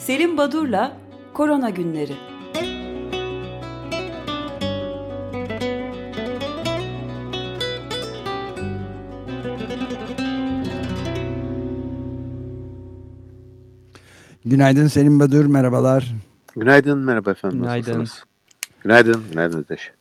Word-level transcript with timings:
Selim 0.00 0.36
Badur'la 0.36 0.96
Korona 1.34 1.70
Günleri. 1.70 2.12
Günaydın 14.44 14.86
Selim 14.86 15.20
Badur, 15.20 15.46
merhabalar. 15.46 16.14
Günaydın, 16.56 16.98
merhaba 16.98 17.30
efendim. 17.30 17.58
Günaydın. 17.58 18.00
Nasılsınız? 18.00 18.24
Günaydın, 18.82 19.24
günaydın 19.32 19.62
Ateş. 19.62 19.92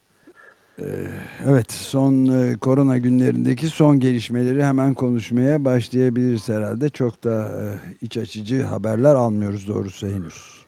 Evet, 1.45 1.71
son 1.71 2.25
e, 2.25 2.57
korona 2.57 2.97
günlerindeki 2.97 3.67
son 3.67 3.99
gelişmeleri 3.99 4.63
hemen 4.63 4.93
konuşmaya 4.93 5.65
başlayabiliriz 5.65 6.49
herhalde. 6.49 6.89
Çok 6.89 7.23
da 7.23 7.51
e, 7.61 7.63
iç 8.01 8.17
açıcı 8.17 8.63
haberler 8.63 9.15
almıyoruz 9.15 9.67
doğrusu 9.67 10.07
henüz. 10.07 10.65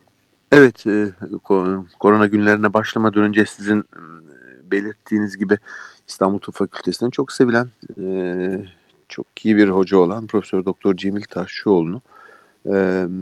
Evet, 0.52 0.88
e, 0.88 1.08
ko- 1.44 1.86
korona 2.00 2.28
günlerine 2.28 2.74
başlamadan 2.74 3.24
önce 3.24 3.46
sizin 3.46 3.84
belirttiğiniz 4.72 5.38
gibi 5.38 5.58
İstanbul 6.08 6.40
Tıp 6.40 6.56
Fakültesi'nden 6.56 7.10
çok 7.10 7.32
sevilen, 7.32 7.70
çok 9.10 9.46
iyi 9.46 9.58
bir 9.58 9.70
hoca 9.70 9.98
olan 9.98 10.28
Profesör 10.28 10.66
Doktor 10.66 10.96
Cemil 10.96 11.24
Taşçıoğlu'nu 11.24 12.02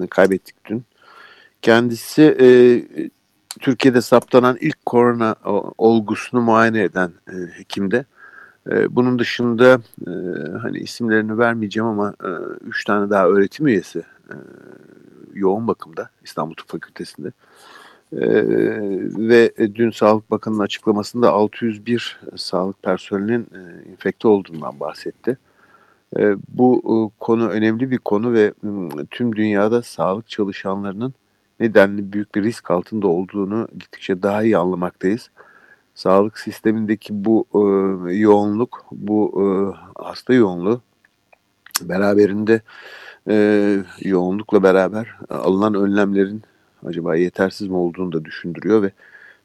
kaybettik 0.09 0.55
dün. 0.65 0.83
Kendisi 1.61 2.21
Türkiye'de 3.59 4.01
saptanan 4.01 4.57
ilk 4.61 4.85
korona 4.85 5.35
olgusunu 5.77 6.41
muayene 6.41 6.83
eden 6.83 7.11
e, 7.27 7.35
hekimde. 7.57 8.05
E, 8.71 8.95
bunun 8.95 9.19
dışında 9.19 9.81
e, 10.07 10.11
hani 10.61 10.77
isimlerini 10.77 11.37
vermeyeceğim 11.37 11.87
ama 11.87 12.13
e, 12.23 12.29
üç 12.65 12.85
tane 12.85 13.09
daha 13.09 13.27
öğretim 13.27 13.67
üyesi 13.67 13.99
e, 13.99 14.35
yoğun 15.33 15.67
bakımda 15.67 16.09
İstanbul 16.23 16.55
Tıp 16.55 16.69
Fakültesi'nde. 16.69 17.31
E, 18.13 18.27
ve 19.29 19.53
dün 19.75 19.91
Sağlık 19.91 20.31
Bakanı'nın 20.31 20.63
açıklamasında 20.63 21.31
601 21.31 22.19
sağlık 22.35 22.83
personelinin 22.83 23.47
e, 23.53 23.89
infekte 23.91 24.27
olduğundan 24.27 24.79
bahsetti. 24.79 25.37
E, 26.17 26.35
bu 26.49 26.81
e, 26.83 26.95
konu 27.19 27.49
önemli 27.49 27.91
bir 27.91 27.97
konu 27.97 28.33
ve 28.33 28.53
tüm 29.11 29.35
dünyada 29.35 29.81
sağlık 29.81 30.27
çalışanlarının 30.29 31.13
nedenli 31.59 32.13
büyük 32.13 32.35
bir 32.35 32.43
risk 32.43 32.71
altında 32.71 33.07
olduğunu 33.07 33.67
gittikçe 33.79 34.23
daha 34.23 34.43
iyi 34.43 34.57
anlamaktayız. 34.57 35.29
Sağlık 35.95 36.39
sistemindeki 36.39 37.25
bu 37.25 37.45
e, 37.53 37.59
yoğunluk, 38.13 38.85
bu 38.91 39.33
e, 39.37 39.45
hasta 40.03 40.33
yoğunluğu 40.33 40.81
beraberinde 41.81 42.61
e, 43.29 43.77
yoğunlukla 44.01 44.63
beraber 44.63 45.15
alınan 45.29 45.73
önlemlerin 45.73 46.43
acaba 46.85 47.15
yetersiz 47.15 47.67
mi 47.67 47.75
olduğunu 47.75 48.11
da 48.11 48.25
düşündürüyor 48.25 48.81
ve 48.81 48.91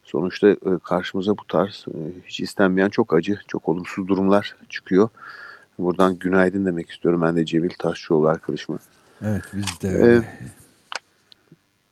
sonuçta 0.04 0.48
e, 0.48 0.58
karşımıza 0.84 1.32
bu 1.32 1.46
tarz 1.48 1.84
e, 1.88 1.98
hiç 2.26 2.40
istenmeyen 2.40 2.88
çok 2.88 3.14
acı, 3.14 3.38
çok 3.48 3.68
olumsuz 3.68 4.08
durumlar 4.08 4.56
çıkıyor. 4.68 5.08
Buradan 5.78 6.18
günaydın 6.18 6.66
demek 6.66 6.90
istiyorum 6.90 7.22
ben 7.22 7.36
de 7.36 7.44
Cemil 7.44 7.70
Taşçıoğlu 7.78 8.28
arkadaşıma. 8.28 8.78
Evet, 9.22 9.42
biz 9.52 9.80
de 9.82 9.88
Ee, 9.88 10.02
öyle. 10.02 10.38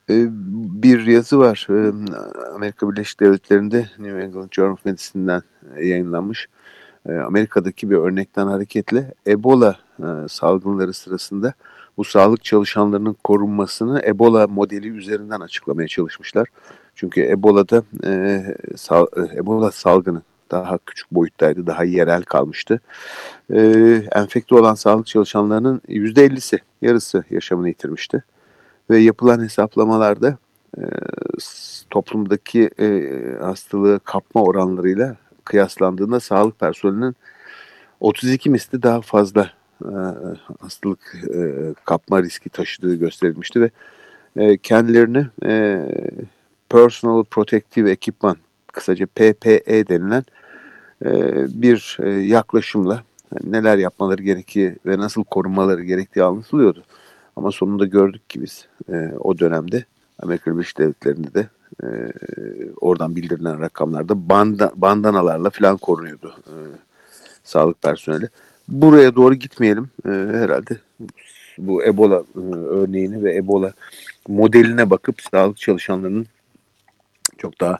Bir 0.09 1.05
yazı 1.05 1.39
var. 1.39 1.67
E, 1.69 1.91
Amerika 2.55 2.91
Birleşik 2.91 3.19
Devletleri'nde 3.19 3.89
New 3.99 4.23
England 4.23 4.47
Journal 4.51 4.73
of 4.73 4.85
Medicine'den 4.85 5.41
e, 5.75 5.87
yayınlanmış. 5.87 6.47
E, 7.09 7.13
Amerika'daki 7.13 7.89
bir 7.89 7.95
örnekten 7.95 8.47
hareketle 8.47 9.13
Ebola 9.27 9.77
e, 9.99 10.07
salgınları 10.29 10.93
sırasında 10.93 11.53
bu 11.97 12.03
sağlık 12.03 12.43
çalışanlarının 12.43 13.17
korunmasını 13.23 14.01
Ebola 14.05 14.47
modeli 14.47 14.89
üzerinden 14.89 15.39
açıklamaya 15.39 15.87
çalışmışlar. 15.87 16.47
Çünkü 16.95 17.21
Ebola'da 17.21 17.83
e, 18.05 18.43
Ebola 19.35 19.71
salgını 19.71 20.21
daha 20.51 20.77
küçük 20.77 21.11
boyuttaydı, 21.11 21.67
daha 21.67 21.83
yerel 21.83 22.23
kalmıştı. 22.23 22.81
Enfekte 24.11 24.55
olan 24.55 24.75
sağlık 24.75 25.07
çalışanlarının 25.07 25.81
%50'si, 25.87 26.59
yarısı 26.81 27.23
yaşamını 27.29 27.67
yitirmişti 27.67 28.23
ve 28.93 28.99
yapılan 28.99 29.43
hesaplamalarda 29.43 30.37
e, 30.77 30.83
toplumdaki 31.89 32.69
e, 32.79 33.09
hastalığı 33.41 33.99
kapma 33.99 34.43
oranlarıyla 34.43 35.15
kıyaslandığında 35.45 36.19
sağlık 36.19 36.59
personelinin 36.59 37.15
32 37.99 38.49
misli 38.49 38.83
daha 38.83 39.01
fazla 39.01 39.49
e, 39.85 39.93
hastalık 40.59 41.15
e, 41.35 41.73
kapma 41.85 42.23
riski 42.23 42.49
taşıdığı 42.49 42.95
gösterilmişti 42.95 43.61
ve 43.61 43.69
e, 44.35 44.57
kendilerini 44.57 45.25
e, 45.45 45.85
Personal 46.69 47.23
Protective 47.23 47.91
Equipment 47.91 48.37
kısaca 48.73 49.05
PPE 49.05 49.87
denilen 49.87 50.23
e, 51.05 51.11
bir 51.61 51.97
e, 52.03 52.09
yaklaşımla 52.09 53.03
neler 53.43 53.77
yapmaları 53.77 54.23
gerektiği 54.23 54.75
ve 54.85 54.97
nasıl 54.97 55.23
korunmaları 55.23 55.83
gerektiği 55.83 56.23
anlatılıyordu. 56.23 56.83
Ama 57.35 57.51
sonunda 57.51 57.85
gördük 57.85 58.29
ki 58.29 58.41
biz 58.41 58.67
e, 58.89 59.11
o 59.19 59.39
dönemde 59.39 59.85
Amerika 60.19 60.53
Birleşik 60.53 60.77
Devletleri'nde 60.77 61.33
de 61.33 61.47
e, 61.83 61.87
oradan 62.81 63.15
bildirilen 63.15 63.61
rakamlarda 63.61 64.29
banda, 64.29 64.71
bandanalarla 64.75 65.49
falan 65.49 65.77
korunuyordu 65.77 66.35
e, 66.47 66.55
sağlık 67.43 67.81
personeli. 67.81 68.29
Buraya 68.67 69.15
doğru 69.15 69.35
gitmeyelim 69.35 69.89
e, 70.05 70.09
herhalde. 70.09 70.77
Bu 71.57 71.83
Ebola 71.83 72.23
e, 72.35 72.55
örneğini 72.55 73.23
ve 73.23 73.35
Ebola 73.35 73.73
modeline 74.27 74.89
bakıp 74.89 75.21
sağlık 75.21 75.57
çalışanlarının 75.57 76.25
çok 77.37 77.61
daha 77.61 77.79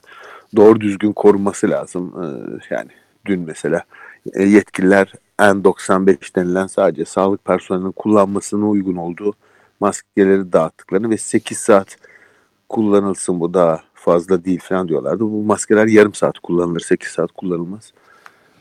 doğru 0.56 0.80
düzgün 0.80 1.12
korunması 1.12 1.70
lazım. 1.70 2.14
E, 2.22 2.26
yani 2.74 2.90
dün 3.26 3.40
mesela 3.40 3.84
e, 4.32 4.42
yetkililer 4.42 5.12
N95 5.38 6.36
denilen 6.36 6.66
sadece 6.66 7.04
sağlık 7.04 7.44
personelinin 7.44 7.92
kullanmasına 7.92 8.68
uygun 8.68 8.96
olduğu 8.96 9.34
maskeleri 9.80 10.52
dağıttıklarını 10.52 11.10
ve 11.10 11.16
8 11.16 11.58
saat 11.58 11.96
kullanılsın 12.68 13.40
bu 13.40 13.54
daha 13.54 13.80
fazla 13.94 14.44
değil 14.44 14.60
falan 14.62 14.88
diyorlardı. 14.88 15.20
Bu 15.20 15.42
maskeler 15.42 15.86
yarım 15.86 16.14
saat 16.14 16.38
kullanılır, 16.38 16.80
8 16.80 17.08
saat 17.08 17.32
kullanılmaz. 17.32 17.92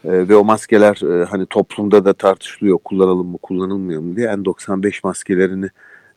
Ee, 0.06 0.30
ve 0.30 0.36
o 0.36 0.44
maskeler 0.44 1.22
e, 1.22 1.26
hani 1.26 1.46
toplumda 1.46 2.06
da 2.06 2.14
tartışılıyor 2.14 2.78
kullanalım 2.78 3.28
mı 3.28 3.38
kullanılmıyor 3.38 4.02
mu 4.02 4.16
diye 4.16 4.28
N95 4.28 5.00
maskelerini 5.04 5.70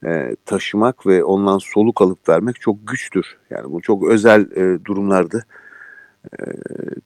e, 0.05 0.37
taşımak 0.45 1.07
ve 1.07 1.25
ondan 1.25 1.59
soluk 1.59 2.03
alıp 2.03 2.28
vermek 2.28 2.61
çok 2.61 2.87
güçtür. 2.87 3.37
Yani 3.51 3.73
bu 3.73 3.81
çok 3.81 4.05
özel 4.09 4.51
e, 4.51 4.84
durumlarda 4.84 5.43
e, 6.41 6.44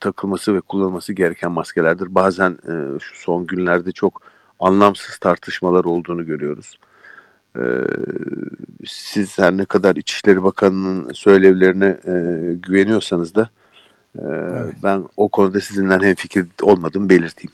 takılması 0.00 0.54
ve 0.54 0.60
kullanılması 0.60 1.12
gereken 1.12 1.53
maskelerdir. 1.53 2.14
Bazen 2.14 2.50
e, 2.50 2.98
şu 3.00 3.16
son 3.20 3.47
günlerde 3.47 3.92
çok 3.92 4.22
anlamsız 4.60 5.16
tartışmalar 5.19 5.84
olduğunu 5.84 6.26
görüyoruz. 6.26 6.78
E, 7.56 7.62
siz 8.86 9.38
her 9.38 9.56
ne 9.56 9.64
kadar 9.64 9.97
İçişleri 9.97 10.42
Bakanı'nın 10.42 11.12
söylevlerine 11.12 11.86
e, 12.06 12.12
güveniyorsanız 12.54 13.34
da 13.34 13.50
e, 14.19 14.25
ben 14.82 15.04
o 15.16 15.28
konuda 15.28 15.60
sizinle 15.60 15.94
hemfikir 16.06 16.47
olmadığımı 16.62 17.09
belirteyim. 17.09 17.53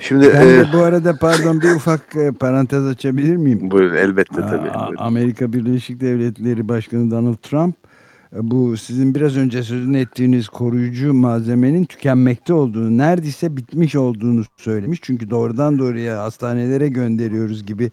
Şimdi 0.00 0.30
Ben 0.34 0.46
e, 0.46 0.50
de 0.50 0.66
bu 0.72 0.78
arada 0.82 1.16
pardon 1.18 1.60
bir 1.60 1.70
ufak 1.70 2.16
e, 2.16 2.32
parantez 2.32 2.86
açabilir 2.86 3.36
miyim? 3.36 3.70
buyurun 3.70 3.96
elbette 3.96 4.40
tabii. 4.40 4.70
A- 4.70 4.86
Buyurun. 4.88 5.04
Amerika 5.04 5.52
Birleşik 5.52 6.00
Devletleri 6.00 6.68
Başkanı 6.68 7.10
Donald 7.10 7.36
Trump 7.36 7.74
e, 7.76 7.93
bu 8.42 8.76
sizin 8.76 9.14
biraz 9.14 9.36
önce 9.36 9.62
sözünü 9.62 9.98
ettiğiniz 9.98 10.48
koruyucu 10.48 11.14
malzemenin 11.14 11.84
tükenmekte 11.84 12.54
olduğunu, 12.54 12.98
neredeyse 12.98 13.56
bitmiş 13.56 13.96
olduğunu 13.96 14.44
söylemiş. 14.56 14.98
Çünkü 15.02 15.30
doğrudan 15.30 15.78
doğruya 15.78 16.22
hastanelere 16.22 16.88
gönderiyoruz 16.88 17.66
gibi 17.66 17.90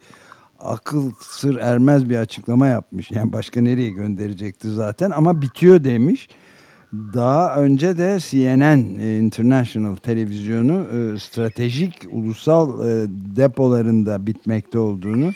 akıl 0.59 1.11
sır 1.21 1.55
ermez 1.55 2.09
bir 2.09 2.17
açıklama 2.17 2.67
yapmış. 2.67 3.11
Yani 3.11 3.33
başka 3.33 3.61
nereye 3.61 3.89
gönderecekti 3.89 4.71
zaten 4.71 5.11
ama 5.11 5.41
bitiyor 5.41 5.83
demiş. 5.83 6.29
Daha 6.93 7.55
önce 7.55 7.97
de 7.97 8.17
CNN 8.29 8.99
e, 8.99 9.17
International 9.17 9.95
televizyonu 9.95 10.85
e, 10.97 11.19
stratejik 11.19 11.93
ulusal 12.11 12.87
e, 12.87 13.07
depolarında 13.35 14.27
bitmekte 14.27 14.79
olduğunu 14.79 15.31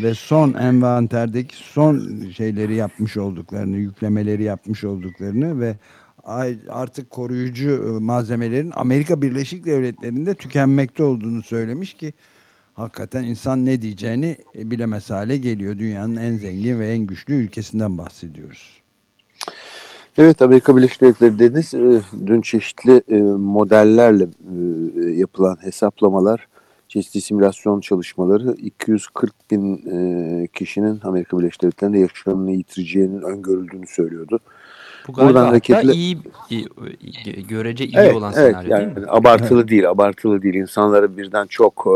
ve 0.00 0.14
son 0.14 0.54
envanterdeki 0.54 1.56
son 1.56 2.24
şeyleri 2.36 2.74
yapmış 2.74 3.16
olduklarını, 3.16 3.76
yüklemeleri 3.76 4.42
yapmış 4.42 4.84
olduklarını 4.84 5.60
ve 5.60 5.76
artık 6.68 7.10
koruyucu 7.10 7.70
e, 7.70 8.04
malzemelerin 8.04 8.72
Amerika 8.74 9.22
Birleşik 9.22 9.66
Devletleri'nde 9.66 10.34
tükenmekte 10.34 11.02
olduğunu 11.02 11.42
söylemiş 11.42 11.94
ki 11.94 12.12
hakikaten 12.74 13.24
insan 13.24 13.66
ne 13.66 13.82
diyeceğini 13.82 14.36
e, 14.58 14.70
bilemez 14.70 15.10
hale 15.10 15.36
geliyor. 15.36 15.78
Dünyanın 15.78 16.16
en 16.16 16.36
zengin 16.36 16.80
ve 16.80 16.88
en 16.88 16.98
güçlü 16.98 17.34
ülkesinden 17.34 17.98
bahsediyoruz. 17.98 18.82
Evet 20.18 20.42
Amerika 20.42 20.76
Birleşik 20.76 21.00
Devletleri 21.00 21.38
dediniz. 21.38 21.74
E, 21.74 22.00
Dün 22.26 22.40
çeşitli 22.40 23.02
modellerle 23.36 24.28
yapılan 25.10 25.56
hesaplamalar 25.60 26.48
çeşitli 26.88 27.20
simülasyon 27.20 27.80
çalışmaları 27.80 28.52
240 28.52 29.50
bin 29.50 29.76
e, 29.86 30.46
kişinin 30.46 31.00
Amerika 31.04 31.38
Birleşik 31.38 31.62
Devletleri'nde 31.62 31.98
yaşamını 31.98 32.50
yitireceğinin 32.50 33.22
öngörüldüğünü 33.22 33.86
söylüyordu. 33.86 34.40
Bu 35.08 35.12
galiba 35.12 35.30
Buradan 35.30 35.46
hareketle... 35.46 35.92
iyi, 35.92 36.18
iyi, 36.50 36.66
görece 37.48 37.84
iyi 37.86 37.96
evet, 37.96 38.14
olan 38.14 38.32
evet, 38.36 38.52
senaryo 38.52 38.70
yani 38.70 38.96
değil 38.96 39.06
mi? 39.06 39.12
Abartılı 39.12 39.68
değil, 39.68 39.90
abartılı 39.90 40.42
değil. 40.42 40.54
İnsanları 40.54 41.16
birden 41.16 41.46
çok 41.46 41.86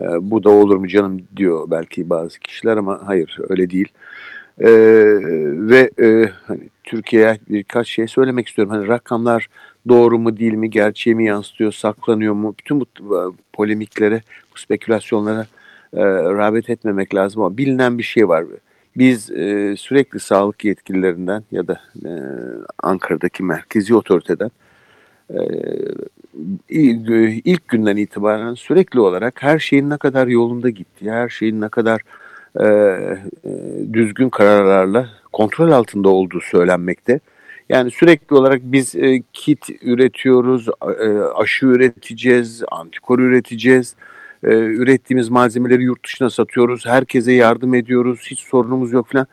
e, 0.00 0.04
bu 0.30 0.44
da 0.44 0.50
olur 0.50 0.76
mu 0.76 0.88
canım 0.88 1.20
diyor 1.36 1.70
belki 1.70 2.10
bazı 2.10 2.38
kişiler 2.38 2.76
ama 2.76 3.00
hayır 3.04 3.38
öyle 3.48 3.70
değil. 3.70 3.88
E, 4.58 4.70
ve 5.68 5.90
e, 6.02 6.30
hani 6.46 6.68
Türkiye'ye 6.84 7.38
birkaç 7.48 7.88
şey 7.88 8.08
söylemek 8.08 8.48
istiyorum. 8.48 8.74
Hani 8.74 8.88
rakamlar 8.88 9.48
doğru 9.88 10.18
mu 10.18 10.36
değil 10.36 10.52
mi, 10.52 10.70
gerçeği 10.70 11.16
mi 11.16 11.24
yansıtıyor, 11.24 11.72
saklanıyor 11.72 12.34
mu? 12.34 12.54
Bütün 12.58 12.80
bu 12.80 12.86
polemiklere, 13.52 14.22
bu 14.54 14.58
spekülasyonlara 14.58 15.46
e, 15.96 16.04
rağbet 16.12 16.70
etmemek 16.70 17.14
lazım 17.14 17.42
ama 17.42 17.56
bilinen 17.56 17.98
bir 17.98 18.02
şey 18.02 18.28
var. 18.28 18.44
Biz 18.96 19.30
e, 19.30 19.74
sürekli 19.76 20.20
sağlık 20.20 20.64
yetkililerinden 20.64 21.44
ya 21.50 21.68
da 21.68 21.80
e, 22.04 22.10
Ankara'daki 22.82 23.42
merkezi 23.42 23.94
otoriteden 23.94 24.50
e, 25.30 25.38
ilk 27.44 27.68
günden 27.68 27.96
itibaren 27.96 28.54
sürekli 28.54 29.00
olarak 29.00 29.42
her 29.42 29.58
şeyin 29.58 29.90
ne 29.90 29.96
kadar 29.96 30.26
yolunda 30.26 30.70
gittiği, 30.70 31.10
her 31.10 31.28
şeyin 31.28 31.60
ne 31.60 31.68
kadar 31.68 32.00
e, 32.60 32.64
e, 32.64 33.18
düzgün 33.92 34.28
kararlarla 34.28 35.08
kontrol 35.32 35.70
altında 35.70 36.08
olduğu 36.08 36.40
söylenmekte. 36.40 37.20
Yani 37.72 37.90
sürekli 37.90 38.36
olarak 38.36 38.60
biz 38.62 38.94
e, 38.96 39.22
kit 39.32 39.66
üretiyoruz, 39.82 40.68
e, 41.00 41.08
aşı 41.34 41.66
üreteceğiz, 41.66 42.62
antikor 42.70 43.18
üreteceğiz, 43.18 43.94
e, 44.44 44.48
ürettiğimiz 44.54 45.28
malzemeleri 45.28 45.82
yurt 45.82 46.04
dışına 46.04 46.30
satıyoruz, 46.30 46.86
herkese 46.86 47.32
yardım 47.32 47.74
ediyoruz, 47.74 48.20
hiç 48.30 48.40
sorunumuz 48.40 48.92
yok 48.92 49.08
falan. 49.12 49.26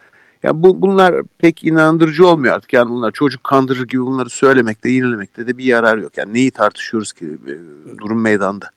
Yani 0.44 0.63
bu, 0.63 0.81
bunlar 0.81 1.15
pek 1.38 1.63
inandırıcı 1.63 2.27
olmuyor 2.27 2.56
artık. 2.56 2.74
Yani 2.74 2.89
bunlar 2.89 3.12
çocuk 3.12 3.44
kandırır 3.44 3.88
gibi 3.88 4.01
bunları 4.01 4.30
söylemekte, 4.30 4.89
yenilemekte 4.89 5.47
de 5.47 5.57
bir 5.57 5.63
yarar 5.63 5.97
yok. 5.97 6.18
Yani 6.18 6.33
neyi 6.33 6.51
tartışıyoruz 6.51 7.13
ki 7.13 7.25
e, 7.25 7.97
durum 7.97 8.21
meydanda. 8.21 8.69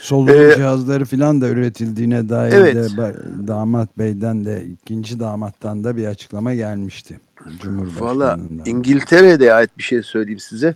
Solunum 0.00 0.50
ee, 0.50 0.54
cihazları 0.56 1.04
falan 1.04 1.40
da 1.40 1.48
üretildiğine 1.48 2.28
dair 2.28 2.52
evet. 2.52 2.74
de 2.74 3.14
damat 3.48 3.98
beyden 3.98 4.44
de 4.44 4.64
ikinci 4.64 5.20
damattan 5.20 5.84
da 5.84 5.96
bir 5.96 6.06
açıklama 6.06 6.54
gelmişti. 6.54 7.20
Valla 8.00 8.38
İngiltere'de 8.66 9.54
ait 9.54 9.70
bir 9.78 9.82
şey 9.82 10.02
söyleyeyim 10.02 10.38
size. 10.38 10.74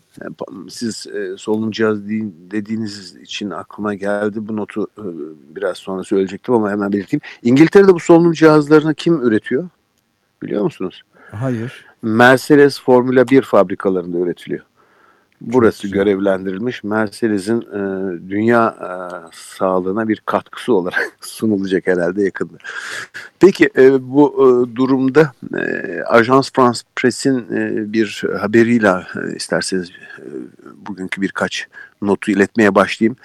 Siz 0.69 1.07
e, 1.07 1.37
solunum 1.37 1.71
cihazı 1.71 2.03
dediğiniz 2.51 3.17
için 3.17 3.51
aklıma 3.51 3.95
geldi. 3.95 4.49
Bu 4.49 4.57
notu 4.57 4.87
e, 4.99 5.07
biraz 5.57 5.77
sonra 5.77 6.05
söyleyecektim 6.05 6.55
ama 6.55 6.71
hemen 6.71 6.93
belirteyim. 6.93 7.21
İngiltere'de 7.43 7.95
bu 7.95 8.01
solunum 8.01 8.33
cihazlarını 8.33 8.95
kim 8.95 9.23
üretiyor? 9.23 9.69
Biliyor 10.43 10.63
musunuz? 10.63 11.03
Hayır. 11.31 11.85
Mercedes 12.03 12.81
Formula 12.81 13.29
1 13.29 13.43
fabrikalarında 13.43 14.19
üretiliyor. 14.19 14.65
Burası 15.41 15.89
görevlendirilmiş. 15.89 16.85
Mercedes'in 16.85 17.61
e, 17.61 17.81
dünya 18.31 18.77
e, 18.81 18.89
sağlığına 19.33 20.09
bir 20.09 20.23
katkısı 20.27 20.73
olarak 20.73 21.17
sunulacak 21.21 21.87
herhalde 21.87 22.23
yakında. 22.23 22.57
Peki 23.41 23.71
e, 23.77 24.11
bu 24.11 24.33
e, 24.33 24.77
durumda 24.77 25.33
e, 25.57 26.03
Ajans 26.03 26.51
France 26.53 26.81
Press'in 26.97 27.39
e, 27.39 27.93
bir 27.93 28.23
haberiyle 28.41 28.89
e, 28.89 29.37
isterseniz 29.37 29.91
e, 29.91 30.25
bugünkü 30.87 31.23
birkaç 31.23 31.67
notu 32.03 32.31
iletmeye 32.31 32.75
başlayayım. 32.75 33.17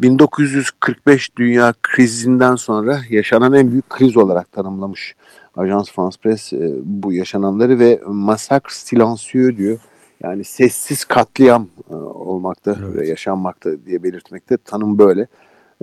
1945 0.00 1.36
dünya 1.36 1.74
krizinden 1.82 2.56
sonra 2.56 3.00
yaşanan 3.10 3.52
en 3.52 3.70
büyük 3.70 3.90
kriz 3.90 4.16
olarak 4.16 4.52
tanımlamış 4.52 5.14
Ajans 5.56 5.90
France 5.90 6.16
Press 6.22 6.52
e, 6.52 6.72
bu 6.84 7.12
yaşananları 7.12 7.78
ve 7.78 8.00
massacre 8.06 8.70
silencieux 8.70 9.56
diyor 9.56 9.78
yani 10.22 10.44
sessiz 10.44 11.04
katliam 11.04 11.68
e, 11.90 11.94
olmakta 11.94 12.76
evet. 12.80 12.96
ve 12.96 13.08
yaşanmakta 13.08 13.70
diye 13.86 14.02
belirtmekte. 14.02 14.56
Tanım 14.56 14.98
böyle. 14.98 15.26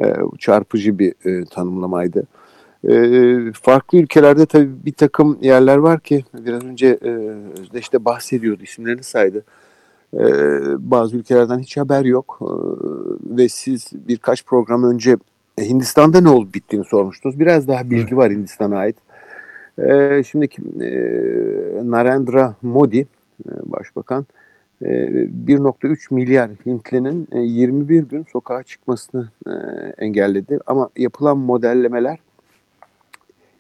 E, 0.04 0.14
çarpıcı 0.40 1.00
bir 1.00 1.14
e, 1.26 1.46
tanımlamaydı. 1.46 2.24
E, 2.90 2.94
farklı 3.54 3.98
ülkelerde 3.98 4.46
tabii 4.46 4.86
bir 4.86 4.94
takım 4.94 5.38
yerler 5.42 5.78
var 5.78 6.00
ki 6.00 6.26
biraz 6.34 6.64
önce 6.64 6.88
e, 6.88 7.10
Özdeş 7.62 7.94
bahsediyordu, 7.94 8.64
isimlerini 8.64 9.04
saydı. 9.04 9.44
E, 10.14 10.24
bazı 10.92 11.18
ülkelerden 11.18 11.60
hiç 11.60 11.78
haber 11.78 12.06
yok 12.06 12.40
e, 12.42 12.48
ve 13.38 13.50
siz 13.50 13.90
birkaç 13.94 14.46
program 14.46 14.84
önce 14.84 15.18
e, 15.58 15.70
Hindistan'da 15.70 16.22
ne 16.22 16.30
olup 16.30 16.54
bittiğini 16.54 16.86
sormuştunuz. 16.86 17.40
Biraz 17.40 17.68
daha 17.68 17.90
bilgi 17.90 18.18
var 18.18 18.32
Hindistan'a 18.32 18.78
ait. 18.78 18.96
E, 19.78 20.24
şimdi 20.24 20.48
e, 20.82 20.90
Narendra 21.84 22.56
Modi 22.62 23.08
başbakan 23.90 24.26
1.3 24.82 25.92
e, 25.92 26.16
milyar 26.16 26.50
Hintlinin 26.66 27.28
21 27.34 27.96
e, 27.96 28.00
gün 28.00 28.26
sokağa 28.32 28.64
çıkmasını 28.64 29.30
engelledi. 29.98 30.60
Ama 30.66 30.90
yapılan 30.98 31.38
modellemeler 31.38 32.20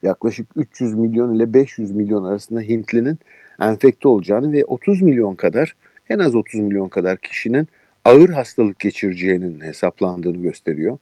yaklaşık 0.04 0.48
300 0.56 0.94
milyon 0.94 1.36
ile 1.36 1.54
500 1.54 1.92
milyon 1.92 2.24
arasında 2.24 2.62
Hintlinin 2.62 3.20
enfekte 3.62 4.08
olacağını 4.08 4.54
ve 4.54 4.66
30 4.66 5.02
milyon 5.02 5.36
kadar 5.36 5.76
en 6.10 6.20
az 6.20 6.36
30 6.36 6.60
milyon 6.60 6.90
kadar 6.90 7.18
kişinin 7.18 7.68
ağır 8.06 8.30
hastalık 8.30 8.80
geçireceğinin 8.80 9.62
hesaplandığını 9.62 10.38
gösteriyor. 10.38 10.98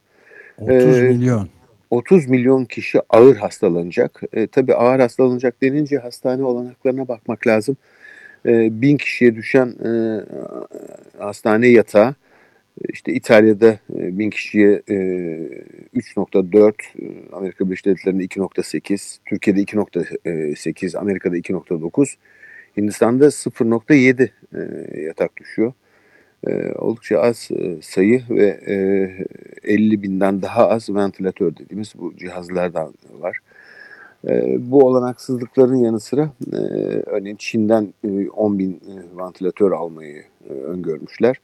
30 0.57 0.97
ee, 0.97 1.01
milyon. 1.01 1.49
30 1.89 2.27
milyon 2.27 2.65
kişi 2.65 3.01
ağır 3.09 3.35
hastalanacak. 3.35 4.21
E, 4.33 4.47
tabii 4.47 4.73
ağır 4.73 4.99
hastalanacak 4.99 5.61
denince 5.61 5.97
hastane 5.97 6.43
olanaklarına 6.43 7.07
bakmak 7.07 7.47
lazım. 7.47 7.77
E, 8.45 8.81
bin 8.81 8.97
kişiye 8.97 9.35
düşen 9.35 9.67
e, 9.67 9.91
hastane 11.17 11.67
yatağı 11.67 12.15
işte 12.89 13.13
İtalya'da 13.13 13.67
e, 13.69 14.17
bin 14.17 14.29
kişiye 14.29 14.81
e, 14.89 14.93
3.4, 15.95 16.71
e, 16.71 17.35
Amerika 17.35 17.65
Birleşik 17.65 17.85
Devletleri'nde 17.85 18.23
2.8, 18.23 19.17
Türkiye'de 19.25 19.61
2.8, 19.61 20.97
Amerika'da 20.97 21.37
2.9, 21.37 22.15
Hindistan'da 22.77 23.25
0.7 23.25 24.29
e, 24.55 25.01
yatak 25.01 25.37
düşüyor. 25.37 25.73
E, 26.47 26.71
oldukça 26.71 27.19
az 27.19 27.49
e, 27.51 27.81
sayı 27.81 28.23
ve 28.29 28.59
e, 28.67 29.73
50 29.73 30.01
binden 30.01 30.41
daha 30.41 30.69
az 30.69 30.89
ventilatör 30.89 31.55
dediğimiz 31.57 31.93
bu 31.97 32.17
cihazlardan 32.17 32.93
var. 33.19 33.39
E, 34.29 34.57
bu 34.71 34.85
olanaksızlıkların 34.85 35.75
yanı 35.75 35.99
sıra 35.99 36.29
e, 36.53 36.57
örneğin 37.05 37.35
Çin'den 37.35 37.93
e, 38.03 38.29
10 38.29 38.59
bin 38.59 38.71
e, 38.71 39.17
ventilatör 39.17 39.71
almayı 39.71 40.23
e, 40.49 40.53
öngörmüşler. 40.53 41.41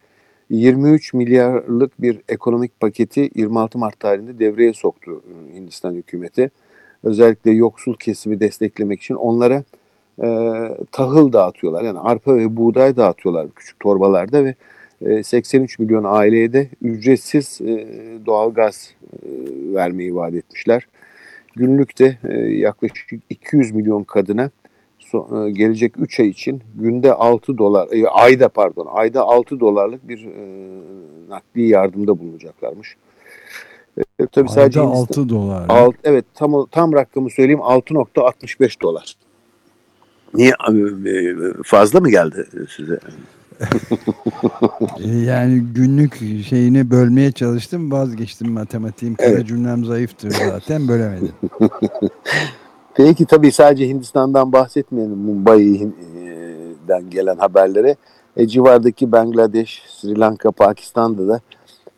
23 0.50 1.14
milyarlık 1.14 2.02
bir 2.02 2.22
ekonomik 2.30 2.80
paketi 2.80 3.30
26 3.36 3.78
Mart 3.78 4.00
tarihinde 4.00 4.40
devreye 4.40 4.74
soktu 4.74 5.22
e, 5.52 5.56
Hindistan 5.56 5.94
hükümeti. 5.94 6.52
Özellikle 7.04 7.52
yoksul 7.52 7.96
kesimi 7.96 8.40
desteklemek 8.40 9.02
için 9.02 9.16
onlara 9.16 9.64
e, 10.24 10.28
tahıl 10.92 11.34
dağıtıyorlar. 11.34 11.84
Yani 11.84 12.00
arpa 12.00 12.36
ve 12.36 12.58
buğday 12.58 12.98
dağıtıyorlar 12.98 13.48
küçük 13.56 13.80
torbalarda 13.80 14.46
ve 14.46 14.56
e, 15.02 15.24
83 15.24 15.80
milyon 15.80 16.04
aileye 16.04 16.54
de 16.54 16.70
ücretsiz 16.82 17.62
e, 17.62 17.88
doğalgaz 18.26 18.94
e, 19.14 19.28
vermeyi 19.74 20.16
vaat 20.16 20.34
etmişler 20.34 20.88
günlükte 21.56 22.20
e, 22.24 22.34
yaklaşık 22.40 23.10
200 23.30 23.72
milyon 23.72 24.04
kadına 24.04 24.50
so, 25.00 25.46
e, 25.46 25.52
gelecek 25.52 25.94
3 25.98 26.20
ay 26.20 26.28
için 26.28 26.62
günde 26.76 27.14
6 27.14 27.58
dolar, 27.58 27.88
e, 27.92 28.08
ayda 28.08 28.50
pardon, 28.50 28.88
ayda 28.92 29.22
6 29.22 29.60
dolarlık 29.60 30.08
bir 30.08 30.26
e, 30.26 30.70
nakli 31.30 31.68
yardımda 31.68 32.20
bulunacaklarmış. 32.20 32.96
E, 33.98 34.04
tabii 34.32 34.50
ayda 34.50 34.54
sadece 34.54 34.80
6 34.80 35.30
dolar. 35.30 35.66
Alt, 35.70 35.96
evet 36.04 36.26
tam 36.34 36.66
tam 36.72 36.94
rakamı 36.94 37.30
söyleyeyim 37.30 37.60
6.65 37.60 38.82
dolar. 38.82 39.16
Niye 40.34 40.54
fazla 41.66 42.00
mı 42.00 42.10
geldi 42.10 42.48
size? 42.76 43.00
E, 45.04 45.08
yani 45.08 45.60
günlük 45.76 46.20
şeyini 46.50 46.92
bölmeye 46.92 47.32
çalıştım 47.32 47.92
vazgeçtim 47.92 48.52
matematiğim. 48.52 49.16
Kara 49.16 49.30
evet. 49.30 49.48
cümlem 49.48 49.86
zayıftır 49.86 50.32
zaten 50.32 50.88
bölemedim. 50.88 51.32
Peki 52.96 53.26
tabii 53.26 53.52
sadece 53.52 53.88
Hindistan'dan 53.88 54.52
bahsetmeyelim 54.52 55.18
Mumbai'den 55.18 57.10
gelen 57.10 57.38
haberlere. 57.38 57.96
E, 58.38 58.48
civardaki 58.48 59.12
Bangladeş, 59.12 59.84
Sri 59.88 60.20
Lanka, 60.20 60.52
Pakistan'da 60.52 61.28
da 61.28 61.42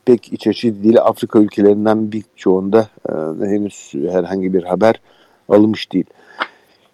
pek 0.06 0.34
iç 0.34 0.48
açıcı 0.48 0.84
değil. 0.84 0.98
Afrika 1.02 1.40
ülkelerinden 1.40 2.12
birçoğunda 2.12 2.88
e, 3.10 3.12
henüz 3.46 3.92
herhangi 4.12 4.54
bir 4.54 4.64
haber 4.64 5.02
alınmış 5.50 5.92
değil. 5.94 6.06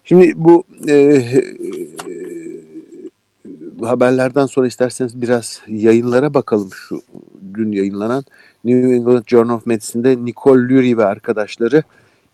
Şimdi 0.04 0.32
bu 0.36 0.64
e, 0.88 1.22
haberlerden 3.86 4.46
sonra 4.46 4.66
isterseniz 4.66 5.22
biraz 5.22 5.60
yayınlara 5.68 6.34
bakalım. 6.34 6.70
Şu 6.74 7.02
dün 7.54 7.72
yayınlanan 7.72 8.24
New 8.64 8.94
England 8.94 9.22
Journal 9.26 9.54
of 9.54 9.66
Medicine'de 9.66 10.24
Nicole 10.24 10.62
Lurie 10.62 10.96
ve 10.96 11.04
arkadaşları 11.04 11.82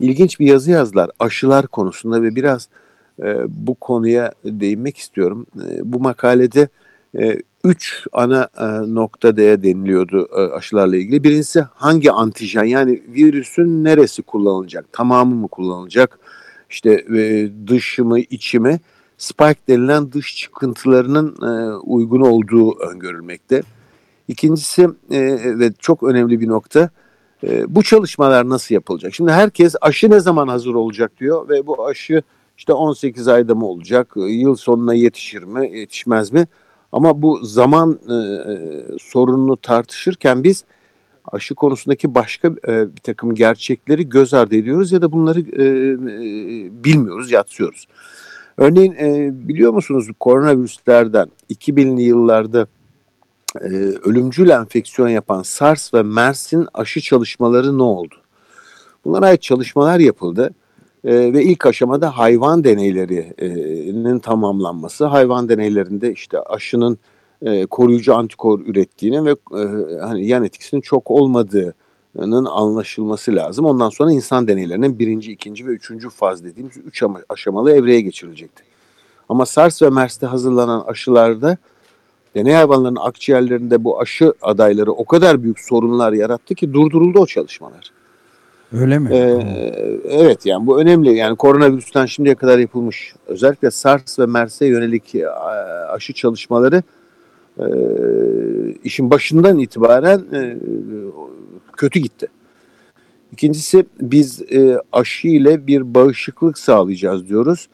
ilginç 0.01 0.41
bir 0.41 0.47
yazı 0.47 0.71
yazdılar 0.71 1.11
aşılar 1.19 1.67
konusunda 1.67 2.23
ve 2.23 2.35
biraz 2.37 2.69
e, 3.23 3.37
bu 3.49 3.75
konuya 3.75 4.33
değinmek 4.45 4.99
istiyorum. 4.99 5.47
E, 5.69 5.93
bu 5.93 6.01
makalede 6.01 6.69
e, 7.19 7.39
üç 7.65 8.07
ana 8.13 8.49
e, 8.59 8.95
noktada 8.95 9.63
deniliyordu 9.63 10.29
e, 10.37 10.41
aşılarla 10.41 10.97
ilgili. 10.97 11.25
Birincisi 11.25 11.65
hangi 11.75 12.13
antijen 12.13 12.65
yani 12.65 13.03
virüsün 13.09 13.85
neresi 13.85 14.23
kullanılacak? 14.23 14.93
Tamamı 14.93 15.35
mı 15.35 15.49
kullanılacak? 15.49 16.19
İşte 16.71 16.93
e, 16.93 17.51
dışı 17.67 18.05
mı 18.05 18.21
içi 18.21 18.59
mi? 18.59 18.81
Spike 19.19 19.61
denilen 19.69 20.13
dış 20.13 20.37
çıkıntılarının 20.37 21.37
e, 21.43 21.77
uygun 21.77 22.21
olduğu 22.21 22.79
öngörülmekte. 22.79 23.63
İkincisi 24.29 24.83
e, 25.11 25.21
ve 25.59 25.73
çok 25.79 26.03
önemli 26.03 26.41
bir 26.41 26.49
nokta 26.49 26.91
e, 27.45 27.75
bu 27.75 27.83
çalışmalar 27.83 28.49
nasıl 28.49 28.75
yapılacak? 28.75 29.15
Şimdi 29.15 29.33
herkes 29.33 29.75
aşı 29.81 30.11
ne 30.11 30.21
zaman 30.21 30.49
hazır 30.49 30.75
olacak 30.75 31.13
diyor 31.21 31.49
ve 31.49 31.67
bu 31.67 31.87
aşı 31.87 32.23
işte 32.59 32.73
18 32.73 33.29
ayda 33.29 33.55
mı 33.55 33.67
olacak, 33.67 34.13
yıl 34.17 34.57
sonuna 34.57 34.95
yetişir 34.95 35.43
mi, 35.43 35.79
yetişmez 35.79 36.33
mi? 36.33 36.47
Ama 36.93 37.23
bu 37.23 37.45
zaman 37.45 37.99
e, 38.09 38.15
e, 38.15 38.83
sorununu 39.01 39.57
tartışırken 39.57 40.45
biz 40.45 40.65
aşı 41.33 41.55
konusundaki 41.55 42.15
başka 42.15 42.49
e, 42.49 42.97
bir 42.97 43.01
takım 43.01 43.35
gerçekleri 43.35 44.09
göz 44.09 44.35
ardı 44.35 44.57
ediyoruz 44.57 44.93
ya 44.93 45.03
da 45.03 45.13
bunları 45.13 45.41
e, 45.41 45.65
e, 45.65 46.85
bilmiyoruz, 46.85 47.33
yatsıyoruz. 47.33 47.87
Örneğin 48.59 48.93
e, 48.93 49.31
biliyor 49.49 49.73
musunuz 49.73 50.09
koronavirüslerden 50.21 51.29
2000'li 51.51 52.03
yıllarda 52.03 52.67
e, 53.61 53.69
ölümcül 54.05 54.49
enfeksiyon 54.49 55.09
yapan 55.09 55.43
SARS 55.43 55.95
ve 55.95 56.03
MERS'in 56.03 56.67
aşı 56.75 57.01
çalışmaları 57.01 57.79
ne 57.79 57.83
oldu? 57.83 58.15
Bunlara 59.05 59.27
ait 59.27 59.43
çalışmalar 59.43 59.99
yapıldı 59.99 60.55
e, 61.05 61.33
ve 61.33 61.45
ilk 61.45 61.67
aşamada 61.67 62.19
hayvan 62.19 62.65
deneylerinin 62.65 64.19
tamamlanması, 64.19 65.05
hayvan 65.05 65.49
deneylerinde 65.49 66.13
işte 66.13 66.41
aşının 66.41 66.99
e, 67.43 67.67
koruyucu 67.67 68.15
antikor 68.15 68.61
ürettiğini 68.61 69.25
ve 69.25 69.31
e, 69.31 69.63
hani 70.01 70.27
yan 70.27 70.45
etkisinin 70.45 70.81
çok 70.81 71.11
olmadığının 71.11 71.75
anlaşılması 72.45 73.35
lazım. 73.35 73.65
Ondan 73.65 73.89
sonra 73.89 74.13
insan 74.13 74.49
deneylerinin 74.49 74.99
birinci, 74.99 75.33
ikinci 75.33 75.67
ve 75.67 75.71
üçüncü 75.71 76.11
faz 76.11 76.45
dediğimiz 76.45 76.77
üç 76.87 77.03
aşamalı 77.29 77.73
evreye 77.73 78.01
geçirilecekti. 78.01 78.63
Ama 79.29 79.47
SARS 79.47 79.83
ve 79.83 79.91
MERS'te 79.91 80.27
hazırlanan 80.27 80.85
aşılarda 80.87 81.57
deney 82.35 82.55
hayvanlarının 82.55 83.01
akciğerlerinde 83.01 83.85
bu 83.85 84.01
aşı 84.01 84.33
adayları 84.43 84.93
o 84.93 85.05
kadar 85.05 85.43
büyük 85.43 85.61
sorunlar 85.61 86.13
yarattı 86.13 86.55
ki 86.55 86.73
durduruldu 86.73 87.19
o 87.19 87.27
çalışmalar. 87.27 87.93
Öyle 88.73 88.99
mi? 88.99 89.09
Ee, 89.13 90.01
evet 90.09 90.47
yani 90.47 90.67
bu 90.67 90.81
önemli. 90.81 91.15
Yani 91.15 91.37
koronavirüsten 91.37 92.07
şimdiye 92.07 92.35
kadar 92.35 92.59
yapılmış 92.59 93.15
özellikle 93.27 93.71
SARS 93.71 94.19
ve 94.19 94.27
MERS'e 94.27 94.67
yönelik 94.67 95.15
e, 95.15 95.31
aşı 95.89 96.13
çalışmaları 96.13 96.83
e, 97.59 97.67
işin 98.85 99.11
başından 99.11 99.59
itibaren 99.59 100.19
e, 100.33 100.57
kötü 101.79 102.01
gitti. 102.01 102.27
İkincisi 103.33 103.87
biz 104.01 104.43
aşı 104.93 105.29
ile 105.29 105.67
bir 105.67 105.95
bağışıklık 105.95 106.59
sağlayacağız 106.59 107.29
diyoruz. 107.29 107.69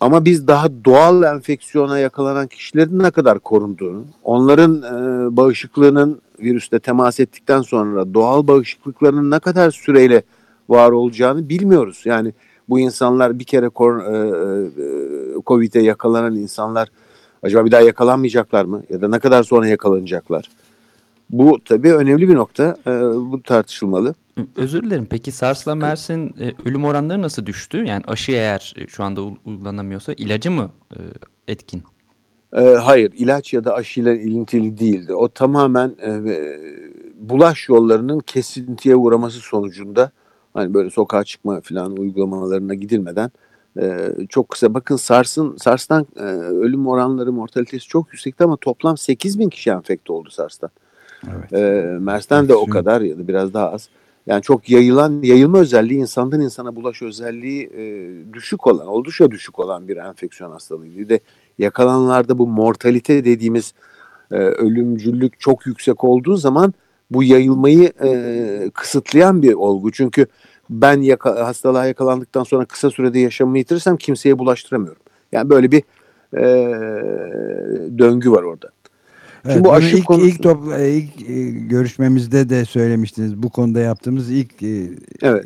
Ama 0.00 0.24
biz 0.24 0.48
daha 0.48 0.68
doğal 0.84 1.22
enfeksiyona 1.22 1.98
yakalanan 1.98 2.46
kişilerin 2.46 2.98
ne 2.98 3.10
kadar 3.10 3.38
korunduğunu, 3.38 4.04
onların 4.22 4.82
e, 4.82 5.36
bağışıklığının 5.36 6.20
virüste 6.40 6.78
temas 6.78 7.20
ettikten 7.20 7.62
sonra 7.62 8.14
doğal 8.14 8.46
bağışıklıklarının 8.46 9.30
ne 9.30 9.38
kadar 9.38 9.70
süreyle 9.70 10.22
var 10.68 10.90
olacağını 10.90 11.48
bilmiyoruz. 11.48 12.02
Yani 12.04 12.32
bu 12.68 12.80
insanlar 12.80 13.38
bir 13.38 13.44
kere 13.44 13.66
e, 13.66 13.68
e, 13.68 13.70
Covid'e 15.46 15.80
yakalanan 15.80 16.36
insanlar 16.36 16.88
acaba 17.42 17.64
bir 17.64 17.70
daha 17.70 17.80
yakalanmayacaklar 17.80 18.64
mı? 18.64 18.82
Ya 18.90 19.00
da 19.00 19.08
ne 19.08 19.18
kadar 19.18 19.42
sonra 19.42 19.68
yakalanacaklar? 19.68 20.50
Bu 21.38 21.58
tabii 21.64 21.94
önemli 21.94 22.28
bir 22.28 22.34
nokta. 22.34 22.76
E, 22.86 22.90
bu 23.30 23.42
tartışılmalı. 23.42 24.14
Özür 24.56 24.82
dilerim. 24.82 25.06
Peki 25.10 25.32
SARS'la 25.32 25.74
MERS'in 25.74 26.34
e, 26.40 26.52
ölüm 26.64 26.84
oranları 26.84 27.22
nasıl 27.22 27.46
düştü? 27.46 27.84
Yani 27.84 28.02
aşı 28.06 28.32
eğer 28.32 28.74
e, 28.76 28.86
şu 28.86 29.04
anda 29.04 29.22
uygulanamıyorsa 29.22 30.12
ilacı 30.12 30.50
mı 30.50 30.70
e, 30.92 30.98
etkin? 31.48 31.82
E, 32.56 32.60
hayır, 32.60 33.12
ilaç 33.16 33.52
ya 33.52 33.64
da 33.64 33.74
aşıyla 33.74 34.14
ilintili 34.14 34.78
değildi. 34.78 35.14
O 35.14 35.28
tamamen 35.28 35.88
e, 35.88 36.22
bulaş 37.14 37.68
yollarının 37.68 38.20
kesintiye 38.20 38.96
uğraması 38.96 39.38
sonucunda 39.38 40.10
hani 40.54 40.74
böyle 40.74 40.90
sokağa 40.90 41.24
çıkma 41.24 41.60
falan 41.60 41.96
uygulamalarına 41.96 42.74
gidilmeden 42.74 43.30
e, 43.80 44.08
çok 44.28 44.48
kısa 44.48 44.74
bakın 44.74 44.96
SARS'ın 44.96 45.56
SARS'tan 45.56 46.06
e, 46.16 46.22
ölüm 46.22 46.86
oranları 46.86 47.32
mortalitesi 47.32 47.88
çok 47.88 48.12
yüksekti 48.12 48.44
ama 48.44 48.56
toplam 48.56 48.96
8 48.96 49.38
bin 49.38 49.48
kişi 49.48 49.70
enfekte 49.70 50.12
oldu 50.12 50.30
SARS'tan. 50.30 50.70
Evet. 51.32 51.52
E, 51.52 51.98
MERS'ten 51.98 52.48
de 52.48 52.54
o 52.54 52.66
kadar 52.66 53.00
ya 53.00 53.18
da 53.18 53.28
biraz 53.28 53.54
daha 53.54 53.70
az. 53.70 53.88
Yani 54.26 54.42
çok 54.42 54.70
yayılan, 54.70 55.22
yayılma 55.22 55.58
özelliği 55.58 56.00
insandan 56.00 56.40
insana 56.40 56.76
bulaş 56.76 57.02
özelliği 57.02 57.70
e, 57.76 58.12
düşük 58.32 58.66
olan, 58.66 58.86
oldukça 58.86 59.30
düşük 59.30 59.58
olan 59.58 59.88
bir 59.88 59.96
enfeksiyon 59.96 60.50
hastalığı. 60.50 60.84
Bir 60.84 61.08
de 61.08 61.20
yakalanlarda 61.58 62.38
bu 62.38 62.46
mortalite 62.46 63.24
dediğimiz 63.24 63.74
e, 64.30 64.36
ölümcüllük 64.36 65.40
çok 65.40 65.66
yüksek 65.66 66.04
olduğu 66.04 66.36
zaman 66.36 66.74
bu 67.10 67.22
yayılmayı 67.22 67.92
e, 68.04 68.70
kısıtlayan 68.74 69.42
bir 69.42 69.52
olgu. 69.52 69.92
Çünkü 69.92 70.26
ben 70.70 71.00
yaka, 71.00 71.46
hastalığa 71.46 71.86
yakalandıktan 71.86 72.44
sonra 72.44 72.64
kısa 72.64 72.90
sürede 72.90 73.18
yaşamımı 73.18 73.58
yitirirsem 73.58 73.96
kimseye 73.96 74.38
bulaştıramıyorum. 74.38 75.02
Yani 75.32 75.50
böyle 75.50 75.72
bir 75.72 75.82
e, 76.36 76.44
döngü 77.98 78.30
var 78.30 78.42
orada. 78.42 78.68
Evet, 79.44 79.64
bu 79.64 79.72
aşı 79.72 79.96
ilk, 79.96 80.06
konusu... 80.06 80.26
ilk, 80.26 80.42
top, 80.42 80.72
e, 80.78 80.90
ilk 80.90 81.30
e, 81.30 81.50
görüşmemizde 81.50 82.48
de 82.48 82.64
söylemiştiniz. 82.64 83.42
Bu 83.42 83.50
konuda 83.50 83.80
yaptığımız 83.80 84.30
ilk 84.30 84.62
e, 84.62 84.90
evet. 85.22 85.44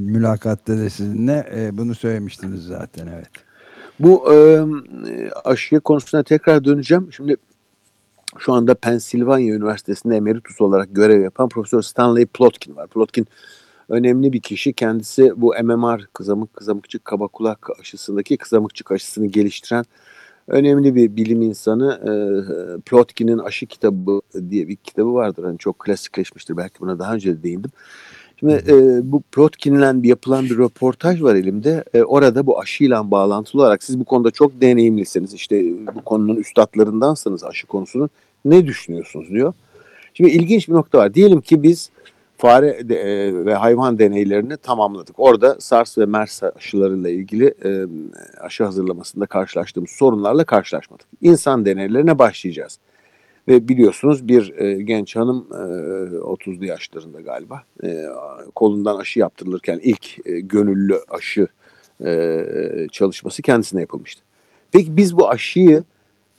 mülakatta 0.00 0.78
da 0.78 0.90
sizinle 0.90 1.70
bunu 1.72 1.94
söylemiştiniz 1.94 2.62
zaten. 2.62 3.06
Evet. 3.06 3.28
Bu 4.00 4.34
e, 4.34 4.64
aşı 5.44 5.80
konusuna 5.80 6.22
tekrar 6.22 6.64
döneceğim. 6.64 7.12
Şimdi 7.12 7.36
şu 8.38 8.52
anda 8.52 8.74
Pennsylvania 8.74 9.54
Üniversitesi'nde 9.54 10.16
emeritus 10.16 10.60
olarak 10.60 10.88
görev 10.92 11.22
yapan 11.22 11.48
Profesör 11.48 11.82
Stanley 11.82 12.26
Plotkin 12.26 12.76
var. 12.76 12.86
Plotkin 12.86 13.26
önemli 13.88 14.32
bir 14.32 14.40
kişi. 14.40 14.72
Kendisi 14.72 15.32
bu 15.36 15.54
MMR 15.62 16.06
kızamık 16.12 16.54
kızamıkçık 16.54 17.04
kaba 17.04 17.28
kulak 17.28 17.70
aşısındaki 17.80 18.36
kızamıkçık 18.36 18.92
aşısını 18.92 19.26
geliştiren 19.26 19.84
önemli 20.48 20.94
bir 20.94 21.16
bilim 21.16 21.42
insanı. 21.42 21.92
E, 21.92 22.12
Plotkin'in 22.80 23.38
Aşı 23.38 23.66
Kitabı 23.66 24.20
diye 24.50 24.68
bir 24.68 24.76
kitabı 24.76 25.14
vardır. 25.14 25.44
Hani 25.44 25.58
çok 25.58 25.78
klasikleşmiştir. 25.78 26.56
Belki 26.56 26.80
buna 26.80 26.98
daha 26.98 27.14
önce 27.14 27.38
de 27.38 27.42
değindim. 27.42 27.70
Şimdi 28.40 28.64
e, 28.68 29.00
bu 29.12 29.22
Plotkin'le 29.22 30.04
yapılan 30.04 30.44
bir 30.44 30.58
röportaj 30.58 31.22
var 31.22 31.34
elimde. 31.34 31.84
E, 31.94 32.02
orada 32.02 32.46
bu 32.46 32.60
aşıyla 32.60 33.10
bağlantılı 33.10 33.62
olarak 33.62 33.82
siz 33.82 34.00
bu 34.00 34.04
konuda 34.04 34.30
çok 34.30 34.60
deneyimlisiniz. 34.60 35.34
İşte 35.34 35.64
bu 35.94 36.02
konunun 36.04 36.36
üstadlarındansınız 36.36 37.44
aşı 37.44 37.66
konusunun. 37.66 38.10
Ne 38.44 38.66
düşünüyorsunuz 38.66 39.30
diyor. 39.30 39.52
Şimdi 40.14 40.30
ilginç 40.30 40.68
bir 40.68 40.72
nokta 40.72 40.98
var. 40.98 41.14
Diyelim 41.14 41.40
ki 41.40 41.62
biz 41.62 41.90
fare 42.36 42.88
de, 42.88 42.96
e, 42.96 43.44
ve 43.44 43.54
hayvan 43.54 43.98
deneylerini 43.98 44.56
tamamladık. 44.56 45.14
Orada 45.18 45.56
SARS 45.60 45.98
ve 45.98 46.06
MERS 46.06 46.42
aşılarıyla 46.42 47.10
ilgili 47.10 47.54
e, 47.64 47.86
aşı 48.40 48.64
hazırlamasında 48.64 49.26
karşılaştığımız 49.26 49.90
sorunlarla 49.90 50.44
karşılaşmadık. 50.44 51.06
İnsan 51.20 51.66
deneylerine 51.66 52.18
başlayacağız. 52.18 52.78
Ve 53.48 53.68
biliyorsunuz 53.68 54.28
bir 54.28 54.58
e, 54.58 54.82
genç 54.82 55.16
hanım 55.16 55.46
e, 55.50 55.54
30'lu 56.16 56.64
yaşlarında 56.64 57.20
galiba 57.20 57.62
e, 57.84 58.04
kolundan 58.54 58.96
aşı 58.96 59.18
yaptırılırken 59.18 59.80
ilk 59.82 60.26
e, 60.26 60.40
gönüllü 60.40 60.98
aşı 61.08 61.48
e, 62.04 62.46
çalışması 62.92 63.42
kendisine 63.42 63.80
yapılmıştı. 63.80 64.22
Peki 64.72 64.96
biz 64.96 65.16
bu 65.16 65.30
aşıyı 65.30 65.84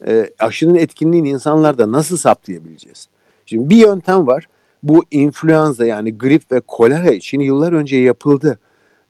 e, 0.08 0.30
aşının 0.40 0.76
etkinliğini 0.76 1.30
insanlarda 1.30 1.92
nasıl 1.92 2.18
saptayabileceğiz? 2.18 3.08
Şimdi 3.46 3.70
bir 3.70 3.76
yöntem 3.76 4.28
var 4.28 4.48
bu 4.88 5.04
influenza 5.12 5.86
yani 5.86 6.18
grip 6.18 6.52
ve 6.52 6.60
kolera 6.60 7.12
için 7.12 7.40
yıllar 7.40 7.74
önce 7.74 7.98
yapıldı. 7.98 8.60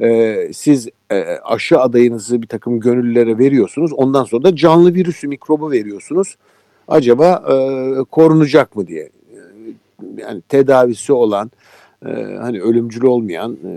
Ee, 0.01 0.49
siz 0.53 0.87
e, 1.11 1.23
aşı 1.43 1.79
adayınızı 1.79 2.41
bir 2.41 2.47
takım 2.47 2.79
gönüllülere 2.79 3.37
veriyorsunuz. 3.37 3.93
Ondan 3.93 4.23
sonra 4.23 4.43
da 4.43 4.55
canlı 4.55 4.93
virüsü, 4.93 5.27
mikrobu 5.27 5.71
veriyorsunuz. 5.71 6.35
Acaba 6.87 7.43
e, 7.49 7.55
korunacak 8.03 8.75
mı 8.75 8.87
diye. 8.87 9.09
Yani 10.17 10.41
tedavisi 10.41 11.13
olan, 11.13 11.51
e, 12.05 12.09
hani 12.41 12.61
ölümcül 12.61 13.03
olmayan 13.03 13.53
e, 13.53 13.71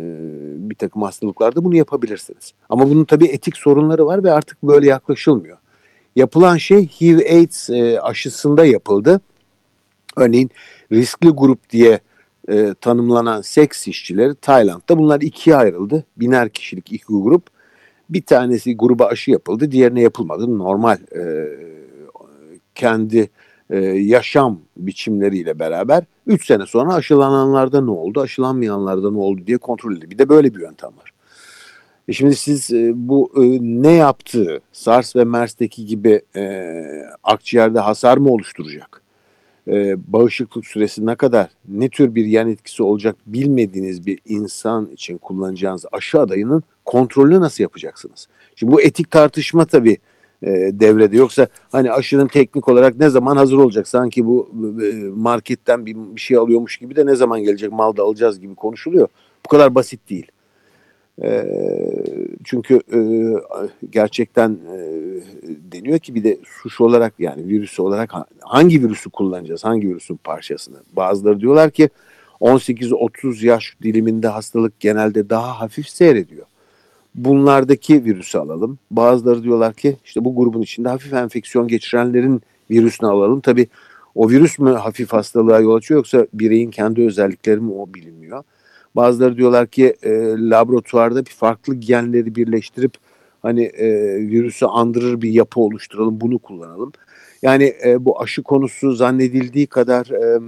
bir 0.70 0.74
takım 0.74 1.02
hastalıklarda 1.02 1.64
bunu 1.64 1.76
yapabilirsiniz. 1.76 2.52
Ama 2.68 2.90
bunun 2.90 3.04
tabii 3.04 3.26
etik 3.26 3.56
sorunları 3.56 4.06
var 4.06 4.24
ve 4.24 4.32
artık 4.32 4.62
böyle 4.62 4.86
yaklaşılmıyor. 4.86 5.56
yapılan 6.16 6.56
şey 6.56 6.86
HIV-AIDS 6.86 7.70
e, 7.70 8.00
aşısında 8.00 8.64
yapıldı. 8.64 9.20
Örneğin 10.16 10.50
riskli 10.92 11.30
grup 11.30 11.70
diye 11.70 12.00
e, 12.48 12.74
tanımlanan 12.80 13.42
seks 13.42 13.88
işçileri 13.88 14.34
Tayland'da 14.34 14.98
bunlar 14.98 15.20
ikiye 15.20 15.56
ayrıldı. 15.56 16.04
Biner 16.16 16.48
kişilik 16.48 16.92
iki 16.92 17.04
grup. 17.08 17.42
Bir 18.10 18.22
tanesi 18.22 18.76
gruba 18.76 19.06
aşı 19.06 19.30
yapıldı, 19.30 19.70
diğerine 19.70 20.00
yapılmadı. 20.00 20.58
Normal 20.58 20.98
e, 21.16 21.48
kendi 22.74 23.30
e, 23.70 23.78
yaşam 23.86 24.60
biçimleriyle 24.76 25.58
beraber 25.58 26.04
3 26.26 26.46
sene 26.46 26.66
sonra 26.66 26.94
aşılananlarda 26.94 27.80
ne 27.80 27.90
oldu, 27.90 28.20
aşılanmayanlarda 28.20 29.10
ne 29.10 29.18
oldu 29.18 29.40
diye 29.46 29.58
kontrol 29.58 29.92
edildi. 29.92 30.10
Bir 30.10 30.18
de 30.18 30.28
böyle 30.28 30.54
bir 30.54 30.60
yöntem 30.60 30.90
var. 30.96 31.12
E 32.08 32.12
şimdi 32.12 32.36
siz 32.36 32.72
e, 32.72 32.92
bu 32.94 33.32
e, 33.36 33.40
ne 33.60 33.92
yaptığı 33.92 34.60
SARS 34.72 35.16
ve 35.16 35.24
MERS'teki 35.24 35.86
gibi 35.86 36.22
e, 36.36 36.72
akciğerde 37.22 37.80
hasar 37.80 38.16
mı 38.18 38.30
oluşturacak? 38.30 39.02
E, 39.68 39.96
bağışıklık 40.12 40.66
süresi 40.66 41.06
ne 41.06 41.14
kadar, 41.14 41.48
ne 41.68 41.88
tür 41.88 42.14
bir 42.14 42.26
yan 42.26 42.48
etkisi 42.48 42.82
olacak 42.82 43.16
bilmediğiniz 43.26 44.06
bir 44.06 44.18
insan 44.24 44.86
için 44.86 45.18
kullanacağınız 45.18 45.84
aşı 45.92 46.20
adayının 46.20 46.62
kontrolünü 46.84 47.40
nasıl 47.40 47.62
yapacaksınız? 47.62 48.28
Şimdi 48.56 48.72
bu 48.72 48.80
etik 48.80 49.10
tartışma 49.10 49.64
tabii 49.64 49.98
e, 50.42 50.48
devrede. 50.72 51.16
Yoksa 51.16 51.46
hani 51.72 51.92
aşının 51.92 52.26
teknik 52.26 52.68
olarak 52.68 52.98
ne 52.98 53.10
zaman 53.10 53.36
hazır 53.36 53.56
olacak? 53.58 53.88
Sanki 53.88 54.26
bu 54.26 54.50
e, 54.82 54.94
marketten 55.16 55.86
bir, 55.86 55.96
bir 55.96 56.20
şey 56.20 56.36
alıyormuş 56.36 56.76
gibi 56.76 56.96
de 56.96 57.06
ne 57.06 57.14
zaman 57.14 57.42
gelecek 57.42 57.72
mal 57.72 57.96
da 57.96 58.02
alacağız 58.02 58.40
gibi 58.40 58.54
konuşuluyor. 58.54 59.08
Bu 59.46 59.48
kadar 59.48 59.74
basit 59.74 60.10
değil. 60.10 60.26
E, 61.22 61.44
çünkü 62.44 62.80
e, 62.92 63.00
gerçekten 63.90 64.50
e, 64.50 64.78
deniyor 65.72 65.98
ki 65.98 66.14
bir 66.14 66.24
de 66.24 66.38
suç 66.44 66.80
olarak 66.80 67.14
yani 67.18 67.48
virüs 67.48 67.80
olarak 67.80 68.12
hangi 68.40 68.82
virüsü 68.82 69.10
kullanacağız? 69.10 69.64
Hangi 69.64 69.88
virüsün 69.88 70.16
parçasını? 70.16 70.76
Bazıları 70.92 71.40
diyorlar 71.40 71.70
ki 71.70 71.90
18-30 72.40 73.46
yaş 73.46 73.76
diliminde 73.82 74.28
hastalık 74.28 74.80
genelde 74.80 75.30
daha 75.30 75.60
hafif 75.60 75.88
seyrediyor 75.88 76.46
bunlardaki 77.14 78.04
virüsü 78.04 78.38
alalım. 78.38 78.78
Bazıları 78.90 79.42
diyorlar 79.42 79.74
ki 79.74 79.96
işte 80.04 80.24
bu 80.24 80.36
grubun 80.36 80.62
içinde 80.62 80.88
hafif 80.88 81.12
enfeksiyon 81.12 81.68
geçirenlerin 81.68 82.42
virüsünü 82.70 83.10
alalım. 83.10 83.40
Tabi 83.40 83.66
o 84.14 84.30
virüs 84.30 84.58
mü 84.58 84.70
hafif 84.72 85.12
hastalığa 85.12 85.60
yol 85.60 85.76
açıyor 85.76 85.98
yoksa 85.98 86.26
bireyin 86.32 86.70
kendi 86.70 87.02
özellikleri 87.02 87.60
mi 87.60 87.72
o 87.72 87.94
bilinmiyor. 87.94 88.44
Bazıları 88.96 89.36
diyorlar 89.36 89.66
ki 89.66 89.96
e, 90.02 90.10
laboratuvarda 90.38 91.26
bir 91.26 91.30
farklı 91.30 91.74
genleri 91.74 92.34
birleştirip 92.34 92.92
hani 93.42 93.62
e, 93.62 93.88
virüsü 94.16 94.66
andırır 94.66 95.22
bir 95.22 95.30
yapı 95.30 95.60
oluşturalım 95.60 96.20
bunu 96.20 96.38
kullanalım. 96.38 96.92
Yani 97.42 97.74
e, 97.84 98.04
bu 98.04 98.20
aşı 98.20 98.42
konusu 98.42 98.92
zannedildiği 98.92 99.66
kadar 99.66 100.06
e, 100.06 100.40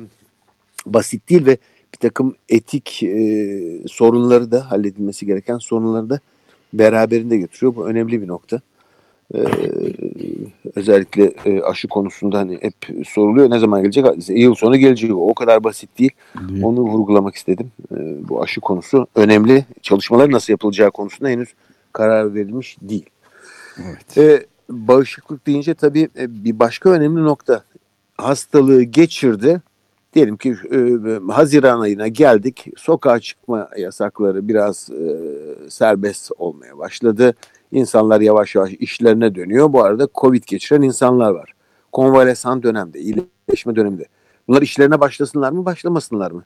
basit 0.86 1.30
değil 1.30 1.46
ve 1.46 1.58
bir 1.92 1.98
takım 1.98 2.34
etik 2.48 3.02
e, 3.02 3.88
sorunları 3.88 4.50
da 4.50 4.70
halledilmesi 4.70 5.26
gereken 5.26 5.58
sorunları 5.58 6.10
da 6.10 6.20
beraberinde 6.72 7.36
getiriyor. 7.36 7.76
Bu 7.76 7.86
önemli 7.86 8.22
bir 8.22 8.28
nokta. 8.28 8.60
Ee, 9.34 9.44
özellikle 10.76 11.24
e, 11.44 11.62
aşı 11.62 11.88
konusunda 11.88 12.38
hani 12.38 12.58
hep 12.60 13.06
soruluyor 13.08 13.50
ne 13.50 13.58
zaman 13.58 13.82
gelecek? 13.82 14.06
Yıl 14.28 14.54
sonu 14.54 14.76
gelecek. 14.76 15.10
O 15.14 15.34
kadar 15.34 15.64
basit 15.64 15.98
değil. 15.98 16.10
değil. 16.48 16.62
Onu 16.62 16.80
vurgulamak 16.80 17.34
istedim. 17.34 17.72
Ee, 17.92 18.28
bu 18.28 18.42
aşı 18.42 18.60
konusu 18.60 19.06
önemli. 19.14 19.64
Çalışmalar 19.82 20.30
nasıl 20.30 20.52
yapılacağı 20.52 20.90
konusunda 20.90 21.28
henüz 21.28 21.48
karar 21.92 22.34
verilmiş 22.34 22.76
değil. 22.82 23.06
Evet. 23.78 24.18
Ee, 24.18 24.46
bağışıklık 24.70 25.46
deyince 25.46 25.74
tabii 25.74 26.08
e, 26.18 26.44
bir 26.44 26.58
başka 26.58 26.90
önemli 26.90 27.24
nokta. 27.24 27.64
Hastalığı 28.18 28.82
geçirdi 28.82 29.62
diyelim 30.14 30.36
ki 30.36 30.56
e, 30.72 31.32
Haziran 31.32 31.80
ayına 31.80 32.08
geldik. 32.08 32.66
Sokağa 32.76 33.20
çıkma 33.20 33.68
yasakları 33.78 34.48
biraz 34.48 34.90
e, 34.90 35.18
serbest 35.68 36.30
olmaya 36.38 36.78
başladı. 36.78 37.34
İnsanlar 37.72 38.20
yavaş 38.20 38.54
yavaş 38.54 38.72
işlerine 38.72 39.34
dönüyor. 39.34 39.72
Bu 39.72 39.84
arada 39.84 40.08
Covid 40.14 40.44
geçiren 40.46 40.82
insanlar 40.82 41.30
var. 41.30 41.52
Konvalesan 41.92 42.62
dönemde, 42.62 43.00
iyileşme 43.00 43.76
döneminde. 43.76 44.06
Bunlar 44.48 44.62
işlerine 44.62 45.00
başlasınlar 45.00 45.52
mı, 45.52 45.64
başlamasınlar 45.64 46.30
mı? 46.30 46.44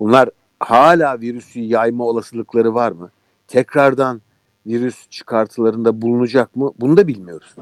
Bunlar 0.00 0.30
hala 0.60 1.20
virüsü 1.20 1.60
yayma 1.60 2.04
olasılıkları 2.04 2.74
var 2.74 2.92
mı? 2.92 3.10
Tekrardan 3.48 4.22
virüs 4.66 5.08
çıkartılarında 5.08 6.02
bulunacak 6.02 6.56
mı? 6.56 6.72
Bunu 6.80 6.96
da 6.96 7.08
bilmiyoruz. 7.08 7.54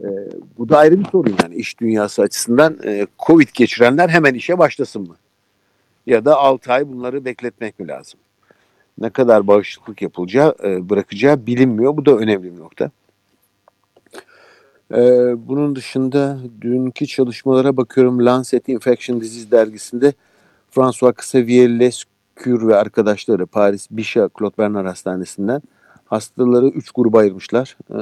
E, 0.00 0.08
bu 0.58 0.68
da 0.68 0.78
ayrı 0.78 1.00
bir 1.00 1.04
sorun 1.04 1.36
yani 1.42 1.54
iş 1.54 1.80
dünyası 1.80 2.22
açısından. 2.22 2.78
E, 2.84 3.06
Covid 3.26 3.48
geçirenler 3.54 4.08
hemen 4.08 4.34
işe 4.34 4.58
başlasın 4.58 5.02
mı? 5.02 5.16
Ya 6.06 6.24
da 6.24 6.36
6 6.36 6.72
ay 6.72 6.88
bunları 6.88 7.24
bekletmek 7.24 7.78
mi 7.78 7.88
lazım? 7.88 8.20
Ne 8.98 9.10
kadar 9.10 9.46
bağışıklık 9.46 10.02
yapılacağı, 10.02 10.54
e, 10.64 10.88
bırakacağı 10.88 11.46
bilinmiyor. 11.46 11.96
Bu 11.96 12.06
da 12.06 12.16
önemli 12.16 12.54
bir 12.54 12.60
nokta. 12.60 12.90
E, 14.94 15.00
bunun 15.48 15.76
dışında 15.76 16.38
dünkü 16.60 17.06
çalışmalara 17.06 17.76
bakıyorum. 17.76 18.26
Lancet 18.26 18.68
Infection 18.68 19.20
Disease 19.20 19.50
dergisinde 19.50 20.12
François 20.70 21.12
Xavier 21.12 21.80
Lescure 21.80 22.66
ve 22.66 22.76
arkadaşları 22.76 23.46
Paris 23.46 23.90
Bichat 23.90 24.32
Claude 24.38 24.58
Bernard 24.58 24.86
Hastanesi'nden 24.86 25.62
hastaları 26.04 26.66
3 26.66 26.90
gruba 26.90 27.18
ayırmışlar. 27.18 27.76
E, 27.90 28.00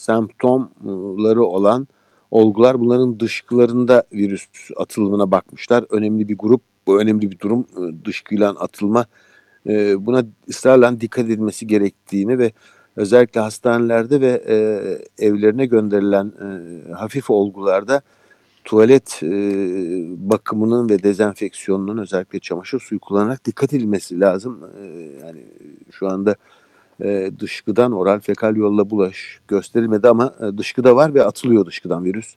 semptomları 0.00 1.42
olan 1.42 1.88
olgular 2.30 2.80
bunların 2.80 3.20
dışkılarında 3.20 4.04
virüs 4.12 4.46
atılımına 4.76 5.30
bakmışlar. 5.30 5.84
Önemli 5.90 6.28
bir 6.28 6.38
grup, 6.38 6.60
bu 6.86 7.00
önemli 7.00 7.30
bir 7.30 7.38
durum 7.38 7.66
dışkıyla 8.04 8.50
atılma 8.50 9.06
e, 9.68 10.06
buna 10.06 10.24
ısrarla 10.48 11.00
dikkat 11.00 11.24
edilmesi 11.24 11.66
gerektiğini 11.66 12.38
ve 12.38 12.52
özellikle 12.96 13.40
hastanelerde 13.40 14.20
ve 14.20 14.42
e, 14.48 14.56
evlerine 15.26 15.66
gönderilen 15.66 16.32
e, 16.40 16.92
hafif 16.92 17.30
olgularda 17.30 18.02
tuvalet 18.64 19.20
bakımının 20.16 20.88
ve 20.88 21.02
dezenfeksiyonunun 21.02 21.98
özellikle 21.98 22.38
çamaşır 22.38 22.80
suyu 22.80 23.00
kullanarak 23.00 23.44
dikkat 23.44 23.72
edilmesi 23.72 24.20
lazım. 24.20 24.60
yani 25.24 25.44
şu 25.90 26.08
anda 26.08 26.36
e, 27.02 27.30
dışkıdan 27.38 27.92
oral 27.92 28.20
fekal 28.20 28.56
yolla 28.56 28.90
bulaş 28.90 29.40
gösterilmedi 29.48 30.08
ama 30.08 30.34
e, 30.40 30.58
dışkıda 30.58 30.96
var 30.96 31.14
ve 31.14 31.24
atılıyor 31.24 31.66
dışkıdan 31.66 32.04
virüs. 32.04 32.34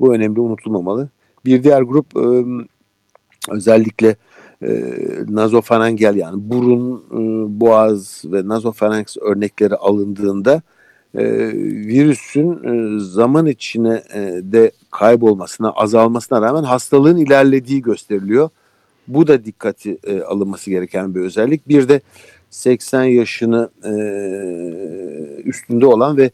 Bu 0.00 0.14
önemli 0.14 0.40
unutulmamalı. 0.40 1.08
Bir 1.44 1.62
diğer 1.62 1.82
grup 1.82 2.16
e, 2.16 2.44
özellikle 3.50 4.16
e, 4.64 4.82
nazofaringel 5.28 6.16
yani 6.16 6.50
burun, 6.50 7.04
e, 7.12 7.60
boğaz 7.60 8.22
ve 8.24 8.48
nazofarenks 8.48 9.16
örnekleri 9.16 9.76
alındığında 9.76 10.62
e, 11.14 11.24
virüsün 11.86 12.64
e, 12.64 13.00
zaman 13.00 13.46
içine 13.46 14.02
de 14.52 14.70
kaybolmasına, 14.90 15.70
azalmasına 15.70 16.42
rağmen 16.42 16.62
hastalığın 16.62 17.16
ilerlediği 17.16 17.82
gösteriliyor. 17.82 18.48
Bu 19.08 19.26
da 19.26 19.44
dikkati 19.44 19.98
e, 20.04 20.20
alınması 20.20 20.70
gereken 20.70 21.14
bir 21.14 21.20
özellik. 21.20 21.68
Bir 21.68 21.88
de 21.88 22.00
80 22.50 23.04
yaşını 23.04 23.70
e, 23.84 23.92
üstünde 25.44 25.86
olan 25.86 26.16
ve 26.16 26.30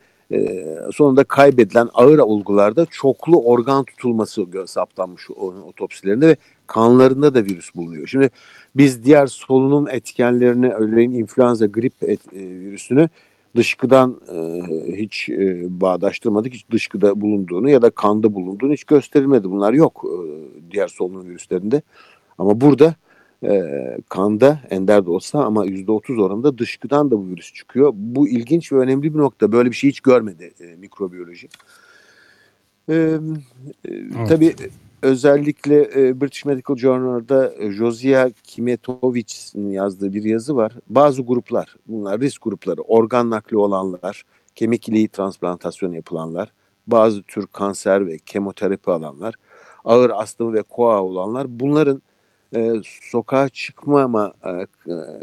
sonunda 0.93 1.25
kaybedilen 1.25 1.88
ağır 1.95 2.19
olgularda 2.19 2.87
çoklu 2.90 3.43
organ 3.43 3.85
tutulması 3.85 4.47
saptanmış 4.66 5.31
otopsilerinde 5.66 6.29
ve 6.29 6.37
kanlarında 6.70 7.35
da 7.35 7.44
virüs 7.44 7.74
bulunuyor. 7.74 8.06
Şimdi 8.06 8.30
biz 8.76 9.04
diğer 9.04 9.26
solunum 9.26 9.88
etkenlerini 9.88 10.68
örneğin 10.68 11.11
influenza 11.11 11.66
grip 11.66 12.02
et, 12.02 12.20
e, 12.33 12.38
virüsünü 12.38 13.09
dışkıdan 13.56 14.20
e, 14.33 14.62
hiç 14.96 15.28
e, 15.28 15.66
bağdaştırmadık. 15.80 16.54
Hiç 16.54 16.70
dışkıda 16.70 17.20
bulunduğunu 17.20 17.70
ya 17.70 17.83
da 17.83 17.90
kanda 17.90 18.35
bulunduğunu 18.35 18.72
hiç 18.72 18.85
gösterilmedi. 18.85 19.50
Bunlar 19.50 19.72
yok 19.72 20.04
e, 20.04 20.16
diğer 20.70 20.88
solunum 20.88 21.28
virüslerinde. 21.28 21.83
Ama 22.38 22.61
burada 22.61 22.94
e, 23.44 23.62
kanda 24.09 24.61
ender 24.70 25.06
de 25.06 25.11
olsa 25.11 25.44
ama 25.44 25.66
%30 25.66 26.22
oranında 26.22 26.59
dışkıdan 26.59 27.11
da 27.11 27.18
bu 27.18 27.28
virüs 27.28 27.52
çıkıyor. 27.54 27.92
Bu 27.94 28.28
ilginç 28.28 28.72
ve 28.72 28.76
önemli 28.76 29.14
bir 29.14 29.18
nokta. 29.18 29.52
Böyle 29.52 29.70
bir 29.70 29.76
şey 29.76 29.90
hiç 29.90 30.00
görmedi 30.00 30.52
e, 30.61 30.76
mikrobiyoloji. 30.76 31.48
E, 32.88 32.94
e, 32.94 33.18
evet. 33.85 34.28
Tabii 34.28 34.54
özellikle 35.03 35.81
e, 35.83 36.21
British 36.21 36.45
Medical 36.45 36.77
Journal'da 36.77 37.55
e, 37.59 37.71
Josia 37.71 38.31
Kimetovic'in 38.43 39.71
yazdığı 39.71 40.13
bir 40.13 40.25
yazı 40.25 40.57
var. 40.57 40.73
Bazı 40.89 41.23
gruplar, 41.23 41.77
bunlar 41.87 42.21
risk 42.21 42.43
grupları, 42.43 42.83
organ 42.83 43.31
nakli 43.31 43.57
olanlar, 43.57 44.23
kemik 44.55 44.89
iliği 44.89 45.09
transplantasyonu 45.09 45.95
yapılanlar, 45.95 46.53
bazı 46.87 47.23
tür 47.23 47.47
kanser 47.47 48.07
ve 48.07 48.19
kemoterapi 48.19 48.91
alanlar, 48.91 49.35
ağır 49.85 50.11
astımı 50.11 50.53
ve 50.53 50.63
koa 50.63 51.03
olanlar 51.03 51.61
bunların 51.61 52.03
e, 52.55 52.73
sokağa 53.11 53.49
çıkmama 53.49 54.33
e, 54.47 54.67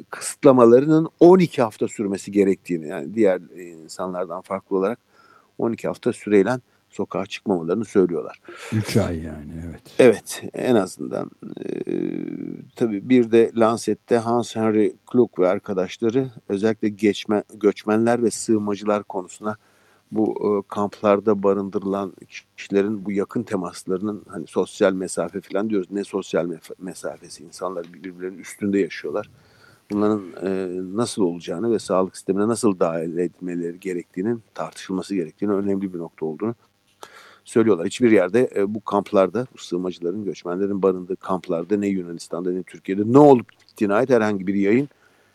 kısıtlamalarının 0.10 1.10
12 1.20 1.62
hafta 1.62 1.88
sürmesi 1.88 2.32
gerektiğini 2.32 2.88
yani 2.88 3.16
diğer 3.16 3.42
insanlardan 3.60 4.42
farklı 4.42 4.78
olarak 4.78 5.00
12 5.58 5.88
hafta 5.88 6.14
süreyle 6.14 6.60
sokağa 6.98 7.26
çıkmamalarını 7.26 7.86
söylüyorlar. 7.86 8.42
3 8.74 8.98
ay 8.98 9.20
yani 9.24 9.52
evet. 9.70 9.82
Evet 10.00 10.44
en 10.54 10.76
azından 10.76 11.32
e, 11.60 11.64
tabii 12.76 13.10
bir 13.10 13.32
de 13.32 13.52
Lancet'te 13.56 14.18
Hans 14.18 14.56
Henry 14.56 14.96
Klug 15.12 15.40
ve 15.40 15.48
arkadaşları 15.48 16.32
özellikle 16.50 16.90
geçme, 16.90 17.44
göçmenler 17.54 18.24
ve 18.24 18.32
sığınmacılar 18.32 19.04
konusuna 19.04 19.56
bu 20.12 20.26
e, 20.26 20.50
kamplarda 20.68 21.44
barındırılan 21.44 22.14
kişilerin 22.58 23.06
bu 23.06 23.12
yakın 23.12 23.44
temaslarının 23.44 24.24
hani 24.28 24.48
sosyal 24.48 24.94
mesafe 24.94 25.42
falan 25.42 25.70
diyoruz. 25.70 25.88
Ne 25.92 26.04
sosyal 26.04 26.50
mesafesi 26.80 27.44
insanlar 27.44 27.94
birbirlerinin 27.94 28.40
üstünde 28.40 28.80
yaşıyorlar. 28.80 29.30
Bunların 29.92 30.24
e, 30.44 30.70
nasıl 30.98 31.22
olacağını 31.22 31.72
ve 31.72 31.80
sağlık 31.80 32.16
sistemine 32.18 32.48
nasıl 32.48 32.80
dahil 32.80 33.18
edilmeleri 33.18 33.80
gerektiğinin 33.80 34.44
tartışılması 34.54 35.16
gerektiğini 35.16 35.52
önemli 35.52 35.94
bir 35.94 36.00
nokta 36.00 36.26
olduğunu 36.26 36.56
söylüyorlar. 37.48 37.88
Hiçbir 37.88 38.12
yerde 38.12 38.50
e, 38.56 38.74
bu 38.74 38.82
kamplarda, 38.82 39.48
bu 39.54 39.58
sığınmacıların, 39.58 40.26
göçmenlerin 40.26 40.82
barındığı 40.82 41.16
kamplarda 41.16 41.78
ne 41.78 41.88
Yunanistan'da 41.88 42.52
ne 42.52 42.64
Türkiye'de 42.64 43.02
ne 43.06 43.18
olup 43.18 43.50
bittiğine 43.50 43.94
ait 43.94 44.10
herhangi 44.10 44.48
bir 44.48 44.56
yayın 44.56 44.90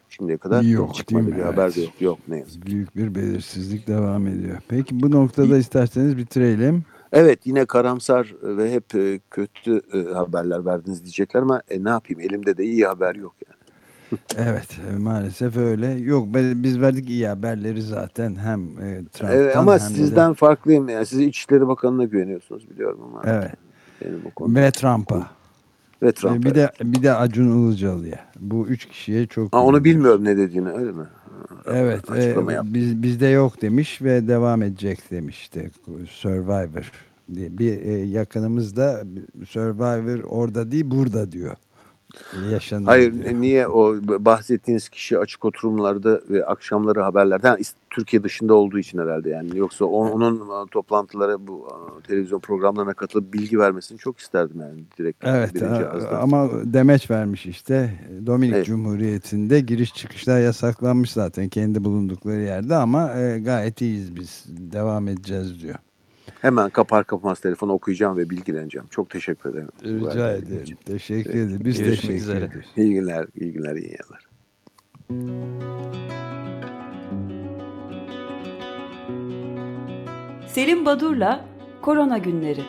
şimdiye 0.08 0.38
kadar 0.38 0.62
yok, 0.62 0.94
çıkmadı 0.94 1.26
bir 1.26 1.32
evet. 1.32 1.44
haber 1.44 1.74
de 1.74 1.80
yok. 1.80 2.00
Yok 2.00 2.18
ne 2.28 2.38
yazık 2.38 2.66
Büyük 2.66 2.96
bir 2.96 3.14
belirsizlik 3.14 3.86
devam 3.86 4.26
ediyor. 4.26 4.58
Peki 4.68 5.02
bu 5.02 5.10
noktada 5.10 5.58
isterseniz 5.58 6.16
bitirelim. 6.16 6.84
Evet 7.12 7.46
yine 7.46 7.64
karamsar 7.64 8.34
ve 8.42 8.72
hep 8.72 8.94
e, 8.94 9.20
kötü 9.30 9.80
e, 9.92 10.12
haberler 10.14 10.66
verdiniz 10.66 11.02
diyecekler 11.02 11.42
ama 11.42 11.62
e, 11.70 11.84
ne 11.84 11.90
yapayım 11.90 12.20
elimde 12.20 12.56
de 12.56 12.64
iyi 12.64 12.86
haber 12.86 13.14
yok 13.14 13.34
yani. 13.46 13.51
Evet 14.36 14.80
maalesef 14.98 15.56
öyle. 15.56 15.86
Yok 15.86 16.28
biz 16.34 16.80
verdik 16.80 17.10
iyi 17.10 17.28
haberleri 17.28 17.82
zaten 17.82 18.36
hem 18.36 18.60
e, 18.60 19.04
Trump'tan 19.12 19.38
evet, 19.38 19.56
ama 19.56 19.72
hem 19.72 19.80
sizden 19.80 20.30
de... 20.30 20.34
farklıyım 20.34 20.88
yani. 20.88 21.06
Siz 21.06 21.20
İçişleri 21.20 21.68
Bakanı'na 21.68 22.04
güveniyorsunuz 22.04 22.70
biliyorum 22.70 23.00
ama. 23.04 23.22
Evet. 23.26 23.52
Benim 24.04 24.20
o. 24.36 24.54
Ve 24.54 24.70
Trump'a. 24.70 25.30
Ve 26.02 26.12
Trump'a. 26.12 26.50
Bir 26.50 26.54
de 26.54 26.70
bir 26.80 27.02
de 27.02 27.14
Acun 27.14 27.68
Ilıcalı'ya. 27.68 28.18
Bu 28.40 28.66
üç 28.66 28.86
kişiye 28.86 29.26
çok 29.26 29.54
ha, 29.54 29.62
onu 29.64 29.84
bilmiyorum 29.84 30.24
ne 30.24 30.36
dediğini 30.36 30.70
öyle 30.70 30.92
mi? 30.92 31.04
Evet, 31.66 32.10
e, 32.10 32.36
biz 32.64 33.02
bizde 33.02 33.26
yok 33.26 33.62
demiş 33.62 34.02
ve 34.02 34.28
devam 34.28 34.62
edecek 34.62 35.10
demişti. 35.10 35.70
Survivor 36.10 36.92
diye 37.34 37.58
bir 37.58 37.82
e, 37.82 37.92
yakınımız 37.92 38.76
da 38.76 39.02
Survivor 39.48 40.22
orada 40.24 40.70
değil 40.70 40.90
burada 40.90 41.32
diyor 41.32 41.56
yaşanıyor. 42.50 42.88
Hayır 42.88 43.12
diyor. 43.12 43.40
niye 43.40 43.68
o 43.68 43.94
bahsettiğiniz 44.02 44.88
kişi 44.88 45.18
açık 45.18 45.44
oturumlarda 45.44 46.20
ve 46.30 46.46
akşamları 46.46 47.00
haberlerde 47.00 47.46
yani 47.46 47.62
Türkiye 47.90 48.22
dışında 48.22 48.54
olduğu 48.54 48.78
için 48.78 48.98
herhalde 48.98 49.30
yani 49.30 49.58
yoksa 49.58 49.84
onun 49.84 50.66
toplantılara 50.66 51.46
bu 51.46 51.68
televizyon 52.06 52.40
programlarına 52.40 52.94
katılıp 52.94 53.32
bilgi 53.32 53.58
vermesini 53.58 53.98
çok 53.98 54.18
isterdim 54.18 54.60
yani 54.60 54.84
direkt. 54.98 55.24
Evet 55.24 55.62
ama 56.20 56.50
demeç 56.64 57.10
vermiş 57.10 57.46
işte 57.46 57.90
Dominik 58.26 58.54
evet. 58.54 58.66
Cumhuriyeti'nde 58.66 59.60
giriş 59.60 59.94
çıkışlar 59.94 60.40
yasaklanmış 60.40 61.12
zaten 61.12 61.48
kendi 61.48 61.84
bulundukları 61.84 62.40
yerde 62.40 62.74
ama 62.76 63.12
e, 63.14 63.38
gayet 63.38 63.80
iyiyiz 63.80 64.16
biz 64.16 64.44
devam 64.48 65.08
edeceğiz 65.08 65.62
diyor. 65.62 65.74
Hemen 66.42 66.70
kapar 66.70 67.04
kapamaz 67.04 67.40
telefonu 67.40 67.72
okuyacağım 67.72 68.16
ve 68.16 68.30
bilgileneceğim. 68.30 68.88
Çok 68.88 69.10
teşekkür 69.10 69.50
ederim. 69.50 69.68
Rica 69.84 70.32
ederim. 70.32 70.62
Için. 70.62 70.76
Teşekkür 70.84 71.30
ederim. 71.30 71.60
Biz 71.64 71.78
Görüşmek 71.78 72.00
teşekkür 72.00 72.14
üzere. 72.14 72.44
ederiz. 72.44 72.66
İyi 72.76 72.94
günler, 72.94 73.26
iyi 73.34 73.52
günler, 73.52 73.76
iyi 73.76 73.84
yayınlar. 73.90 74.28
Selim 80.46 80.86
Badur'la 80.86 81.44
Korona 81.82 82.18
Günleri 82.18 82.62